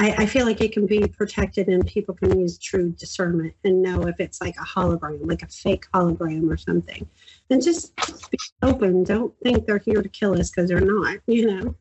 I, 0.00 0.14
I, 0.22 0.26
feel 0.26 0.46
like 0.46 0.62
it 0.62 0.72
can 0.72 0.86
be 0.86 1.06
protected 1.06 1.68
and 1.68 1.86
people 1.86 2.14
can 2.14 2.40
use 2.40 2.56
true 2.56 2.90
discernment 2.92 3.52
and 3.64 3.82
know 3.82 4.06
if 4.06 4.18
it's 4.18 4.40
like 4.40 4.56
a 4.56 4.64
hologram, 4.64 5.28
like 5.28 5.42
a 5.42 5.48
fake 5.48 5.84
hologram 5.92 6.50
or 6.50 6.56
something. 6.56 7.06
And 7.50 7.62
just 7.62 7.94
be 8.30 8.38
open. 8.62 9.04
Don't 9.04 9.34
think 9.42 9.66
they're 9.66 9.76
here 9.76 10.02
to 10.02 10.08
kill 10.08 10.40
us 10.40 10.50
because 10.50 10.70
they're 10.70 10.80
not, 10.80 11.18
you 11.26 11.46
know. 11.46 11.74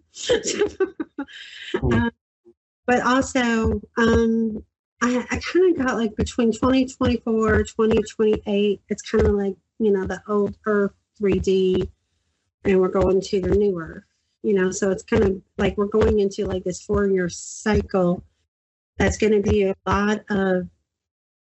um, 1.82 2.12
but 2.86 3.02
also, 3.04 3.80
um, 3.98 4.66
I, 5.02 5.26
I 5.32 5.40
kind 5.40 5.80
of 5.80 5.86
got 5.86 5.96
like 5.96 6.14
between 6.18 6.52
2024, 6.52 7.64
2028, 7.64 8.82
it's 8.90 9.02
kind 9.02 9.28
of 9.28 9.36
like, 9.36 9.56
you 9.80 9.94
know, 9.94 10.06
the 10.06 10.22
old 10.28 10.58
Earth 10.66 10.92
3D, 11.22 11.90
and 12.66 12.82
we're 12.82 12.90
going 12.90 13.22
to 13.22 13.40
the 13.40 13.56
new 13.56 13.80
Earth 13.80 14.09
you 14.44 14.54
know 14.54 14.72
so 14.72 14.90
it's 14.90 15.04
kind 15.04 15.24
of 15.24 15.42
like 15.58 15.78
we're 15.78 15.86
going 15.86 16.20
into 16.20 16.46
like 16.46 16.64
this 16.64 16.82
four 16.82 17.08
year 17.08 17.30
cycle 17.30 18.24
that's 18.98 19.18
going 19.18 19.32
to 19.32 19.42
be 19.42 19.64
a 19.64 19.76
lot 19.86 20.24
of 20.30 20.68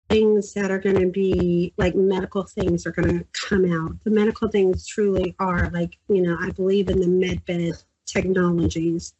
things 0.08 0.52
that 0.54 0.70
are 0.70 0.78
going 0.78 0.98
to 0.98 1.08
be 1.08 1.72
like 1.78 1.94
medical 1.94 2.44
things 2.44 2.86
are 2.86 2.92
going 2.92 3.08
to 3.08 3.24
come 3.32 3.72
out. 3.72 3.92
The 4.04 4.10
medical 4.10 4.48
things 4.48 4.86
truly 4.86 5.34
are 5.38 5.70
like 5.70 5.98
you 6.08 6.22
know 6.22 6.36
i 6.40 6.50
believe 6.50 6.88
in 6.88 7.00
the 7.00 7.06
medbed 7.06 7.82
technologies. 8.06 9.14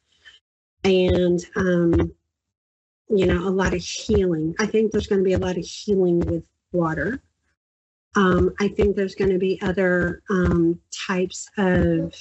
And 0.85 1.45
um 1.57 2.13
you 3.09 3.27
know 3.27 3.49
a 3.49 3.51
lot 3.51 3.75
of 3.75 3.83
healing. 3.83 4.55
I 4.59 4.67
think 4.67 4.93
there's 4.93 5.07
going 5.07 5.21
to 5.21 5.25
be 5.25 5.35
a 5.35 5.39
lot 5.39 5.59
of 5.59 5.65
healing 5.65 6.21
with 6.21 6.45
water. 6.73 7.23
Um, 8.17 8.55
I 8.61 8.69
think 8.69 8.97
there's 8.97 9.15
going 9.15 9.31
to 9.31 9.39
be 9.39 9.61
other 9.61 10.23
um, 10.31 10.81
types 11.07 11.49
of 11.59 12.15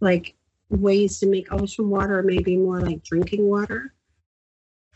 like 0.00 0.34
ways 0.70 1.18
to 1.18 1.26
make 1.26 1.52
ocean 1.52 1.90
water 1.90 2.22
maybe 2.22 2.56
more 2.56 2.80
like 2.80 3.02
drinking 3.04 3.46
water. 3.48 3.94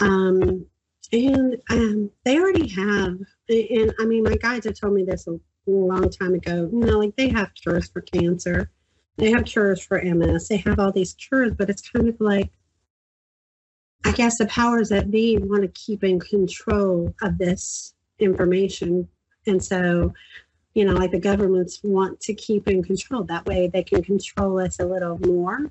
Um, 0.01 0.67
and 1.13 1.61
um, 1.71 2.11
they 2.25 2.39
already 2.39 2.69
have, 2.69 3.19
and 3.49 3.95
I 4.01 4.05
mean, 4.07 4.23
my 4.23 4.37
guides 4.37 4.67
have 4.67 4.79
told 4.79 4.95
me 4.95 5.05
this 5.05 5.27
a 5.27 5.39
long 5.67 6.11
time 6.11 6.35
ago. 6.35 6.69
You 6.73 6.81
know, 6.81 6.99
like 6.99 7.15
they 7.17 7.29
have 7.29 7.55
cures 7.55 7.89
for 7.89 8.01
cancer, 8.01 8.71
they 9.17 9.31
have 9.31 9.45
cures 9.45 9.85
for 9.85 10.03
MS, 10.03 10.49
they 10.49 10.57
have 10.59 10.79
all 10.79 10.93
these 10.93 11.15
cures, 11.15 11.53
but 11.57 11.71
it's 11.71 11.89
kind 11.89 12.09
of 12.09 12.21
like, 12.21 12.51
I 14.05 14.13
guess 14.13 14.39
the 14.39 14.47
powers 14.47 14.89
that 14.91 15.11
be 15.11 15.39
want 15.39 15.63
to 15.63 15.69
keep 15.69 16.05
in 16.05 16.21
control 16.21 17.15
of 17.23 17.39
this 17.39 17.95
information. 18.19 19.09
And 19.47 19.63
so 19.63 20.13
you 20.75 20.85
know, 20.85 20.93
like 20.93 21.13
the 21.13 21.19
governments 21.19 21.81
want 21.83 22.21
to 22.21 22.35
keep 22.35 22.69
in 22.69 22.83
control. 22.83 23.23
That 23.25 23.47
way 23.47 23.69
they 23.69 23.83
can 23.83 24.03
control 24.03 24.61
us 24.61 24.81
a 24.81 24.85
little 24.85 25.19
more. 25.19 25.71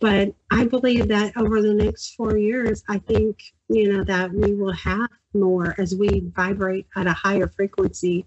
But 0.00 0.32
I 0.50 0.64
believe 0.64 1.08
that 1.08 1.36
over 1.36 1.60
the 1.60 1.74
next 1.74 2.14
four 2.14 2.36
years, 2.36 2.84
I 2.88 2.98
think, 2.98 3.42
you 3.68 3.92
know, 3.92 4.04
that 4.04 4.32
we 4.32 4.54
will 4.54 4.72
have 4.72 5.08
more 5.34 5.74
as 5.78 5.94
we 5.94 6.22
vibrate 6.36 6.86
at 6.96 7.08
a 7.08 7.12
higher 7.12 7.48
frequency. 7.48 8.24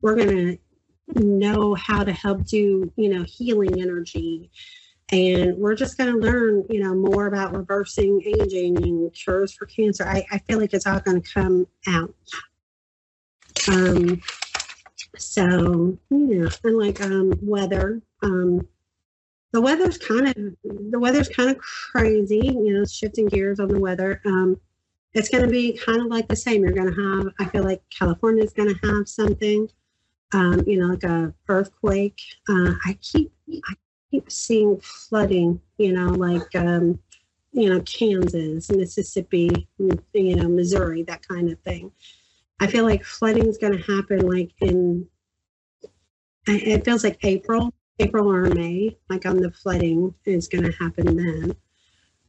We're 0.00 0.14
going 0.14 0.58
to 1.14 1.24
know 1.24 1.74
how 1.74 2.04
to 2.04 2.12
help 2.12 2.44
do, 2.44 2.92
you 2.96 3.08
know, 3.08 3.24
healing 3.24 3.80
energy. 3.80 4.50
And 5.10 5.56
we're 5.56 5.74
just 5.74 5.98
going 5.98 6.12
to 6.12 6.18
learn, 6.18 6.64
you 6.70 6.80
know, 6.80 6.94
more 6.94 7.26
about 7.26 7.56
reversing 7.56 8.22
aging 8.24 8.76
and 8.76 9.12
cures 9.12 9.52
for 9.52 9.66
cancer. 9.66 10.06
I, 10.06 10.24
I 10.30 10.38
feel 10.38 10.60
like 10.60 10.72
it's 10.72 10.86
all 10.86 11.00
going 11.00 11.20
to 11.20 11.32
come 11.32 11.66
out. 11.88 12.14
Um, 13.68 14.20
so 15.16 15.98
yeah, 16.10 16.48
and 16.64 16.78
like 16.78 17.00
um, 17.00 17.32
weather. 17.42 18.00
Um, 18.22 18.66
the 19.52 19.60
weather's 19.60 19.96
kind 19.96 20.28
of 20.28 20.34
the 20.64 20.98
weather's 20.98 21.28
kind 21.28 21.50
of 21.50 21.58
crazy. 21.58 22.40
You 22.44 22.74
know, 22.74 22.84
shifting 22.84 23.26
gears 23.26 23.60
on 23.60 23.68
the 23.68 23.80
weather. 23.80 24.20
Um, 24.24 24.60
it's 25.14 25.28
going 25.28 25.44
to 25.44 25.50
be 25.50 25.72
kind 25.72 26.00
of 26.00 26.06
like 26.06 26.28
the 26.28 26.36
same. 26.36 26.62
You're 26.62 26.72
going 26.72 26.94
to 26.94 27.02
have. 27.02 27.32
I 27.40 27.50
feel 27.50 27.64
like 27.64 27.82
California 27.90 28.44
is 28.44 28.52
going 28.52 28.74
to 28.74 28.86
have 28.86 29.08
something. 29.08 29.68
Um, 30.32 30.62
you 30.66 30.78
know, 30.78 30.88
like 30.88 31.04
a 31.04 31.32
earthquake. 31.48 32.20
Uh, 32.48 32.74
I 32.84 32.98
keep 33.00 33.32
I 33.50 33.74
keep 34.10 34.30
seeing 34.30 34.78
flooding. 34.80 35.60
You 35.78 35.92
know, 35.92 36.08
like 36.08 36.54
um, 36.54 36.98
you 37.52 37.70
know 37.70 37.80
Kansas, 37.80 38.70
Mississippi, 38.70 39.66
you 39.78 40.36
know 40.36 40.48
Missouri, 40.48 41.02
that 41.04 41.26
kind 41.26 41.50
of 41.50 41.58
thing. 41.60 41.90
I 42.60 42.66
feel 42.66 42.84
like 42.84 43.04
flooding 43.04 43.46
is 43.46 43.58
going 43.58 43.78
to 43.78 43.92
happen 43.92 44.20
like 44.20 44.50
in, 44.60 45.06
it 46.46 46.84
feels 46.84 47.04
like 47.04 47.18
April, 47.22 47.72
April 47.98 48.30
or 48.32 48.42
May, 48.42 48.96
like 49.08 49.26
on 49.26 49.36
the 49.36 49.50
flooding 49.50 50.14
is 50.24 50.48
going 50.48 50.64
to 50.64 50.72
happen 50.72 51.16
then. 51.16 51.56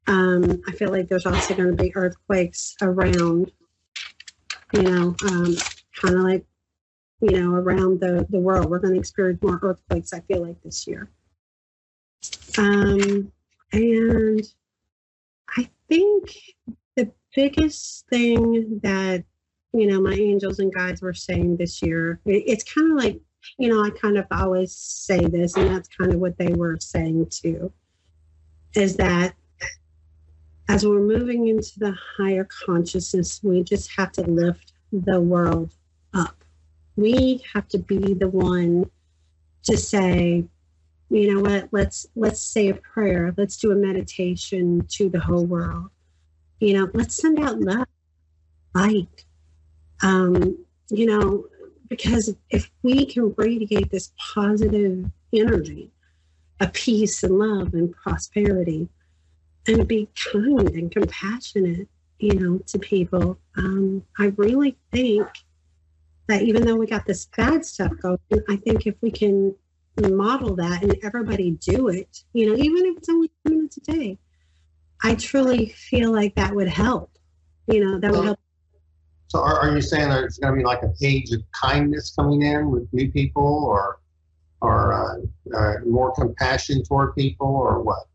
Um, 0.08 0.62
I 0.68 0.72
feel 0.72 0.92
like 0.92 1.08
there's 1.08 1.26
also 1.26 1.54
going 1.54 1.76
to 1.76 1.84
be 1.84 1.96
earthquakes 1.96 2.76
around, 2.82 3.52
you 4.74 4.82
know, 4.84 5.16
um, 5.30 5.56
kind 5.96 6.16
of 6.16 6.22
like, 6.22 6.46
you 7.22 7.32
know, 7.32 7.54
around 7.54 8.00
the, 8.00 8.26
the 8.30 8.40
world. 8.40 8.70
We're 8.70 8.80
going 8.80 8.94
to 8.94 9.00
experience 9.00 9.42
more 9.42 9.60
earthquakes, 9.62 10.14
I 10.14 10.22
feel 10.22 10.46
like, 10.46 10.62
this 10.64 10.88
year. 10.88 11.12
Um, 12.58 13.32
and 13.72 14.42
I 15.56 15.70
think 15.88 16.32
the 16.96 17.12
biggest 17.36 18.08
thing 18.10 18.80
that 18.84 19.24
you 19.74 19.88
know, 19.88 20.02
my 20.02 20.14
angels 20.14 20.60
and 20.60 20.74
guides 20.74 21.02
were 21.02 21.14
saying 21.14 21.58
this 21.58 21.82
year. 21.82 22.20
It's 22.26 22.64
kind 22.64 22.92
of 22.92 22.98
like, 22.98 23.22
you 23.58 23.70
know, 23.70 23.84
I 23.84 23.90
kind 23.92 24.18
of 24.18 24.26
always 24.32 24.76
say 24.76 25.20
this, 25.20 25.56
and 25.56 25.70
that's 25.70 25.90
kind 25.90 26.14
of 26.14 26.20
what 26.20 26.38
they 26.38 26.54
were 26.54 26.78
saying 26.80 27.28
too, 27.30 27.72
is 28.76 28.98
that 28.98 29.36
as 30.70 30.86
we're 30.86 31.02
moving 31.02 31.48
into 31.48 31.80
the 31.80 31.96
higher 32.18 32.48
consciousness, 32.66 33.42
we 33.44 33.64
just 33.64 33.90
have 33.98 34.12
to 34.14 34.22
lift 34.24 34.74
the 34.92 35.20
world 35.22 35.74
up. 36.14 36.44
We 36.96 37.44
have 37.54 37.68
to 37.70 37.80
be 37.80 38.14
the 38.14 38.28
one 38.30 38.90
to 39.64 39.78
say, 39.78 40.46
you 41.10 41.34
know 41.34 41.42
what, 41.42 41.70
let's 41.72 42.06
let's 42.16 42.42
say 42.42 42.70
a 42.70 42.76
prayer, 42.76 43.34
let's 43.38 43.58
do 43.58 43.72
a 43.72 43.76
meditation 43.76 44.86
to 44.90 45.10
the 45.10 45.20
whole 45.20 45.46
world 45.46 45.90
You 46.60 46.74
know, 46.74 46.90
let's 46.94 47.16
send 47.16 47.40
out 47.40 47.60
love, 47.60 47.88
light. 48.76 49.26
Um, 50.02 50.58
you 50.90 51.06
know, 51.06 51.46
because 51.88 52.36
if 52.50 52.70
we 52.84 53.06
can 53.06 53.34
radiate 53.38 53.92
this 53.92 54.14
positive 54.34 55.06
energy 55.34 55.92
of 56.60 56.74
peace 56.74 57.24
and 57.24 57.38
love 57.38 57.74
and 57.74 57.92
prosperity 57.92 58.90
and 59.68 59.88
be 59.88 60.10
kind 60.32 60.70
and 60.70 60.92
compassionate, 60.92 61.88
you 62.20 62.34
know, 62.40 62.60
to 62.68 62.80
people, 62.80 63.40
um, 63.58 64.04
I 64.18 64.34
really 64.38 64.78
think 64.92 65.28
that 66.28 66.44
even 66.44 66.66
though 66.66 66.76
we 66.76 66.86
got 66.86 67.06
this 67.06 67.26
bad 67.36 67.66
stuff 67.66 67.92
going, 68.02 68.20
I 68.48 68.56
think 68.58 68.86
if 68.86 68.96
we 69.02 69.12
can 69.12 69.56
model 70.00 70.56
that 70.56 70.84
and 70.84 70.96
everybody 71.04 71.52
do 71.52 71.90
it, 71.90 72.24
you 72.34 72.50
know, 72.50 72.56
even 72.56 72.86
if 72.86 72.98
it's 72.98 73.10
only 73.10 73.32
minutes 73.46 73.78
a 73.78 73.82
day, 73.82 74.18
I 75.04 75.16
truly 75.16 75.70
feel 75.70 76.12
like 76.12 76.36
that 76.36 76.54
would 76.54 76.68
help. 76.68 77.12
You 77.68 77.84
know, 77.86 78.00
that 78.00 78.12
would 78.12 78.26
help. 78.26 78.40
So, 79.30 79.40
are, 79.40 79.60
are 79.60 79.76
you 79.76 79.82
saying 79.82 80.10
there's 80.10 80.38
going 80.40 80.54
to 80.54 80.58
be 80.58 80.66
like 80.66 80.82
a 80.84 80.90
page 81.00 81.32
of 81.32 81.42
kindness 81.60 82.14
coming 82.16 82.42
in 82.42 82.72
with 82.72 82.88
new 82.92 83.12
people, 83.12 83.66
or 83.66 84.00
or 84.62 84.94
uh, 84.94 85.58
uh, 85.58 85.74
more 85.86 86.12
compassion 86.14 86.84
toward 86.84 87.16
people, 87.16 87.48
or 87.48 87.82
what? 87.82 88.08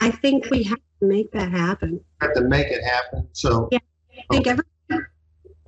I 0.00 0.10
think 0.10 0.50
we 0.50 0.64
have 0.64 0.78
to 1.00 1.06
make 1.06 1.30
that 1.32 1.50
happen. 1.50 2.00
Have 2.20 2.34
to 2.34 2.42
make 2.42 2.66
it 2.68 2.82
happen. 2.84 3.28
So, 3.32 3.68
yeah, 3.70 3.78
I 4.12 4.24
think 4.30 4.46
okay. 4.46 4.50
every 4.50 4.64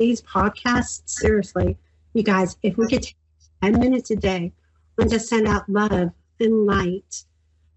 these 0.00 0.22
podcasts, 0.22 1.02
seriously, 1.06 1.76
you 2.14 2.22
guys, 2.22 2.56
if 2.62 2.76
we 2.76 2.88
could 2.88 3.02
take 3.02 3.16
10 3.62 3.78
minutes 3.78 4.10
a 4.10 4.16
day 4.16 4.50
and 4.98 5.10
just 5.10 5.28
send 5.28 5.46
out 5.46 5.68
love 5.68 6.10
and 6.40 6.66
light 6.66 7.24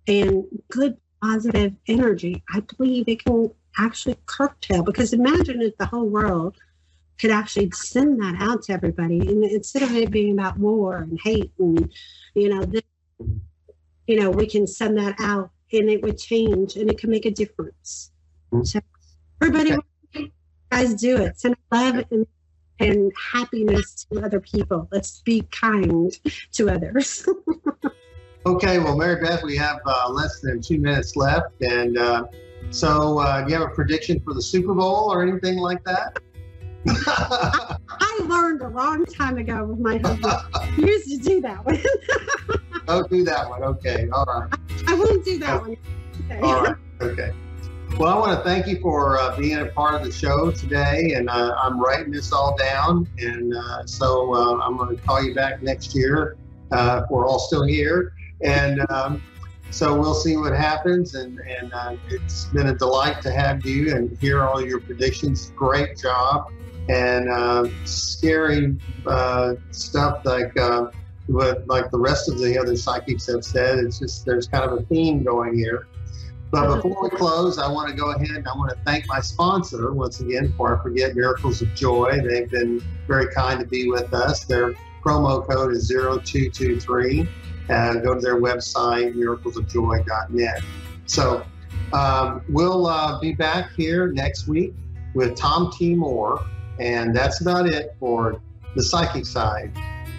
and 0.07 0.45
good 0.71 0.97
positive 1.21 1.73
energy, 1.87 2.41
I 2.51 2.61
believe 2.61 3.07
it 3.07 3.23
can 3.23 3.51
actually 3.77 4.17
curtail 4.25 4.83
because 4.83 5.13
imagine 5.13 5.61
if 5.61 5.77
the 5.77 5.85
whole 5.85 6.07
world 6.07 6.55
could 7.19 7.31
actually 7.31 7.69
send 7.71 8.19
that 8.21 8.35
out 8.39 8.63
to 8.63 8.73
everybody 8.73 9.19
and 9.19 9.43
instead 9.43 9.83
of 9.83 9.95
it 9.95 10.11
being 10.11 10.33
about 10.33 10.57
war 10.57 10.97
and 10.97 11.19
hate 11.23 11.51
and 11.59 11.91
you 12.35 12.49
know 12.49 12.63
this, 12.63 12.81
you 14.07 14.19
know 14.19 14.29
we 14.29 14.47
can 14.47 14.65
send 14.67 14.97
that 14.97 15.15
out 15.19 15.51
and 15.71 15.89
it 15.89 16.01
would 16.01 16.17
change 16.17 16.75
and 16.75 16.89
it 16.89 16.97
can 16.97 17.09
make 17.09 17.25
a 17.25 17.31
difference 17.31 18.11
mm-hmm. 18.51 18.63
so 18.63 18.79
everybody 19.41 19.75
guys 20.71 20.93
do 20.95 21.17
it 21.17 21.39
send 21.39 21.55
love 21.71 22.03
and 22.11 22.25
and 22.79 23.11
happiness 23.31 24.05
to 24.11 24.23
other 24.23 24.39
people. 24.39 24.87
Let's 24.91 25.21
be 25.21 25.41
kind 25.51 26.11
to 26.53 26.69
others. 26.69 27.25
okay, 28.45 28.79
well, 28.79 28.97
Mary 28.97 29.23
Beth, 29.23 29.43
we 29.43 29.55
have 29.57 29.79
uh, 29.85 30.09
less 30.09 30.39
than 30.41 30.61
two 30.61 30.79
minutes 30.79 31.15
left. 31.15 31.61
And 31.61 31.97
uh, 31.97 32.25
so, 32.71 33.19
uh, 33.19 33.43
do 33.43 33.53
you 33.53 33.59
have 33.59 33.69
a 33.69 33.73
prediction 33.73 34.19
for 34.19 34.33
the 34.33 34.41
Super 34.41 34.73
Bowl 34.73 35.11
or 35.11 35.21
anything 35.23 35.57
like 35.57 35.83
that? 35.85 36.19
I, 36.87 37.77
I, 37.87 38.19
learned 38.25 38.61
a 38.61 38.69
long 38.69 39.05
time 39.05 39.37
ago 39.37 39.65
with 39.65 39.79
my 39.79 39.97
husband. 39.97 40.77
Used 40.77 41.09
to 41.09 41.17
do 41.17 41.41
that 41.41 41.65
one. 41.65 41.79
Don't 42.87 43.09
do 43.09 43.23
that 43.23 43.49
one. 43.49 43.63
Okay. 43.63 44.07
All 44.11 44.25
right. 44.25 44.49
I, 44.87 44.93
I 44.93 44.95
won't 44.95 45.23
do 45.23 45.39
that 45.39 45.61
one. 45.61 45.77
Okay. 46.25 46.39
All 46.39 46.63
right. 46.63 46.75
Okay. 47.01 47.33
Well, 47.97 48.11
I 48.11 48.19
want 48.19 48.37
to 48.37 48.43
thank 48.43 48.65
you 48.65 48.79
for 48.81 49.19
uh, 49.19 49.37
being 49.37 49.59
a 49.59 49.67
part 49.67 49.93
of 49.93 50.03
the 50.03 50.11
show 50.11 50.49
today, 50.51 51.13
and 51.15 51.29
uh, 51.29 51.55
I'm 51.61 51.79
writing 51.79 52.11
this 52.11 52.31
all 52.31 52.57
down, 52.57 53.07
and 53.19 53.53
uh, 53.53 53.85
so 53.85 54.33
uh, 54.33 54.57
I'm 54.63 54.77
going 54.77 54.95
to 54.95 55.01
call 55.03 55.23
you 55.23 55.35
back 55.35 55.61
next 55.61 55.93
year. 55.93 56.35
Uh, 56.71 57.03
we're 57.11 57.27
all 57.27 57.37
still 57.37 57.65
here, 57.65 58.13
and 58.41 58.83
um, 58.89 59.21
so 59.73 59.99
we'll 59.99 60.13
see 60.13 60.37
what 60.37 60.53
happens. 60.53 61.15
And, 61.15 61.39
and 61.39 61.73
uh, 61.73 61.95
it's 62.09 62.45
been 62.45 62.67
a 62.67 62.75
delight 62.75 63.21
to 63.23 63.31
have 63.31 63.65
you 63.65 63.95
and 63.95 64.15
hear 64.19 64.43
all 64.43 64.63
your 64.63 64.79
predictions. 64.81 65.51
Great 65.55 65.97
job, 65.97 66.51
and 66.89 67.29
uh, 67.29 67.67
scary 67.83 68.75
uh, 69.05 69.53
stuff 69.71 70.19
like. 70.25 70.55
Uh, 70.57 70.87
what, 71.27 71.65
like 71.67 71.89
the 71.89 71.97
rest 71.97 72.29
of 72.29 72.37
the 72.37 72.59
other 72.59 72.75
psychics 72.75 73.27
have 73.27 73.45
said, 73.45 73.79
it's 73.79 73.97
just 73.97 74.25
there's 74.25 74.45
kind 74.47 74.69
of 74.69 74.77
a 74.77 74.81
theme 74.83 75.23
going 75.23 75.57
here. 75.57 75.87
But 76.51 76.75
before 76.75 77.01
we 77.01 77.09
close, 77.09 77.57
I 77.57 77.67
want 77.71 77.89
to 77.89 77.95
go 77.95 78.11
ahead 78.11 78.29
and 78.29 78.47
I 78.47 78.51
want 78.55 78.69
to 78.69 78.77
thank 78.85 79.07
my 79.07 79.19
sponsor 79.21 79.91
once 79.91 80.19
again 80.19 80.47
before 80.47 80.77
I 80.77 80.83
forget 80.83 81.15
Miracles 81.15 81.63
of 81.63 81.73
Joy. 81.73 82.19
They've 82.23 82.49
been 82.49 82.79
very 83.07 83.33
kind 83.33 83.59
to 83.59 83.65
be 83.65 83.89
with 83.89 84.13
us. 84.13 84.43
Their 84.43 84.73
promo 85.03 85.47
code 85.47 85.73
is 85.73 85.89
0223. 85.89 87.27
Uh, 87.69 87.95
go 87.95 88.13
to 88.13 88.19
their 88.19 88.39
website, 88.41 89.15
miraclesofjoy.net. 89.15 90.63
So 91.05 91.45
um, 91.93 92.41
we'll 92.49 92.87
uh, 92.87 93.19
be 93.19 93.33
back 93.33 93.71
here 93.73 94.07
next 94.07 94.47
week 94.47 94.73
with 95.13 95.35
Tom 95.35 95.71
T. 95.77 95.95
Moore. 95.95 96.43
And 96.79 97.15
that's 97.15 97.41
about 97.41 97.67
it 97.67 97.95
for 97.99 98.41
the 98.75 98.83
psychic 98.83 99.25
side. 99.25 99.71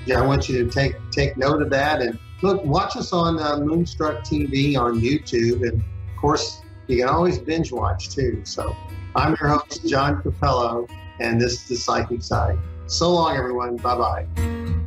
Yeah, 0.06 0.20
I 0.20 0.26
want 0.26 0.48
you 0.48 0.64
to 0.64 0.70
take 0.70 0.94
take 1.10 1.36
note 1.36 1.62
of 1.62 1.70
that 1.70 2.02
and 2.02 2.18
look, 2.42 2.64
watch 2.64 2.96
us 2.96 3.12
on 3.12 3.38
uh, 3.38 3.56
Moonstruck 3.58 4.22
TV 4.22 4.78
on 4.78 5.00
YouTube 5.00 5.66
and 5.66 5.82
of 5.82 6.20
course, 6.20 6.62
you 6.86 6.98
can 6.98 7.08
always 7.08 7.38
binge 7.38 7.72
watch 7.72 8.10
too. 8.10 8.42
So 8.44 8.76
I'm 9.16 9.36
your 9.40 9.48
host, 9.48 9.86
John 9.86 10.22
Capello, 10.22 10.88
and 11.20 11.40
this 11.40 11.54
is 11.54 11.68
the 11.68 11.76
Psychic 11.76 12.22
Side. 12.22 12.58
So 12.86 13.12
long, 13.12 13.36
everyone. 13.36 13.76
Bye 13.76 13.96
bye. 13.96 14.74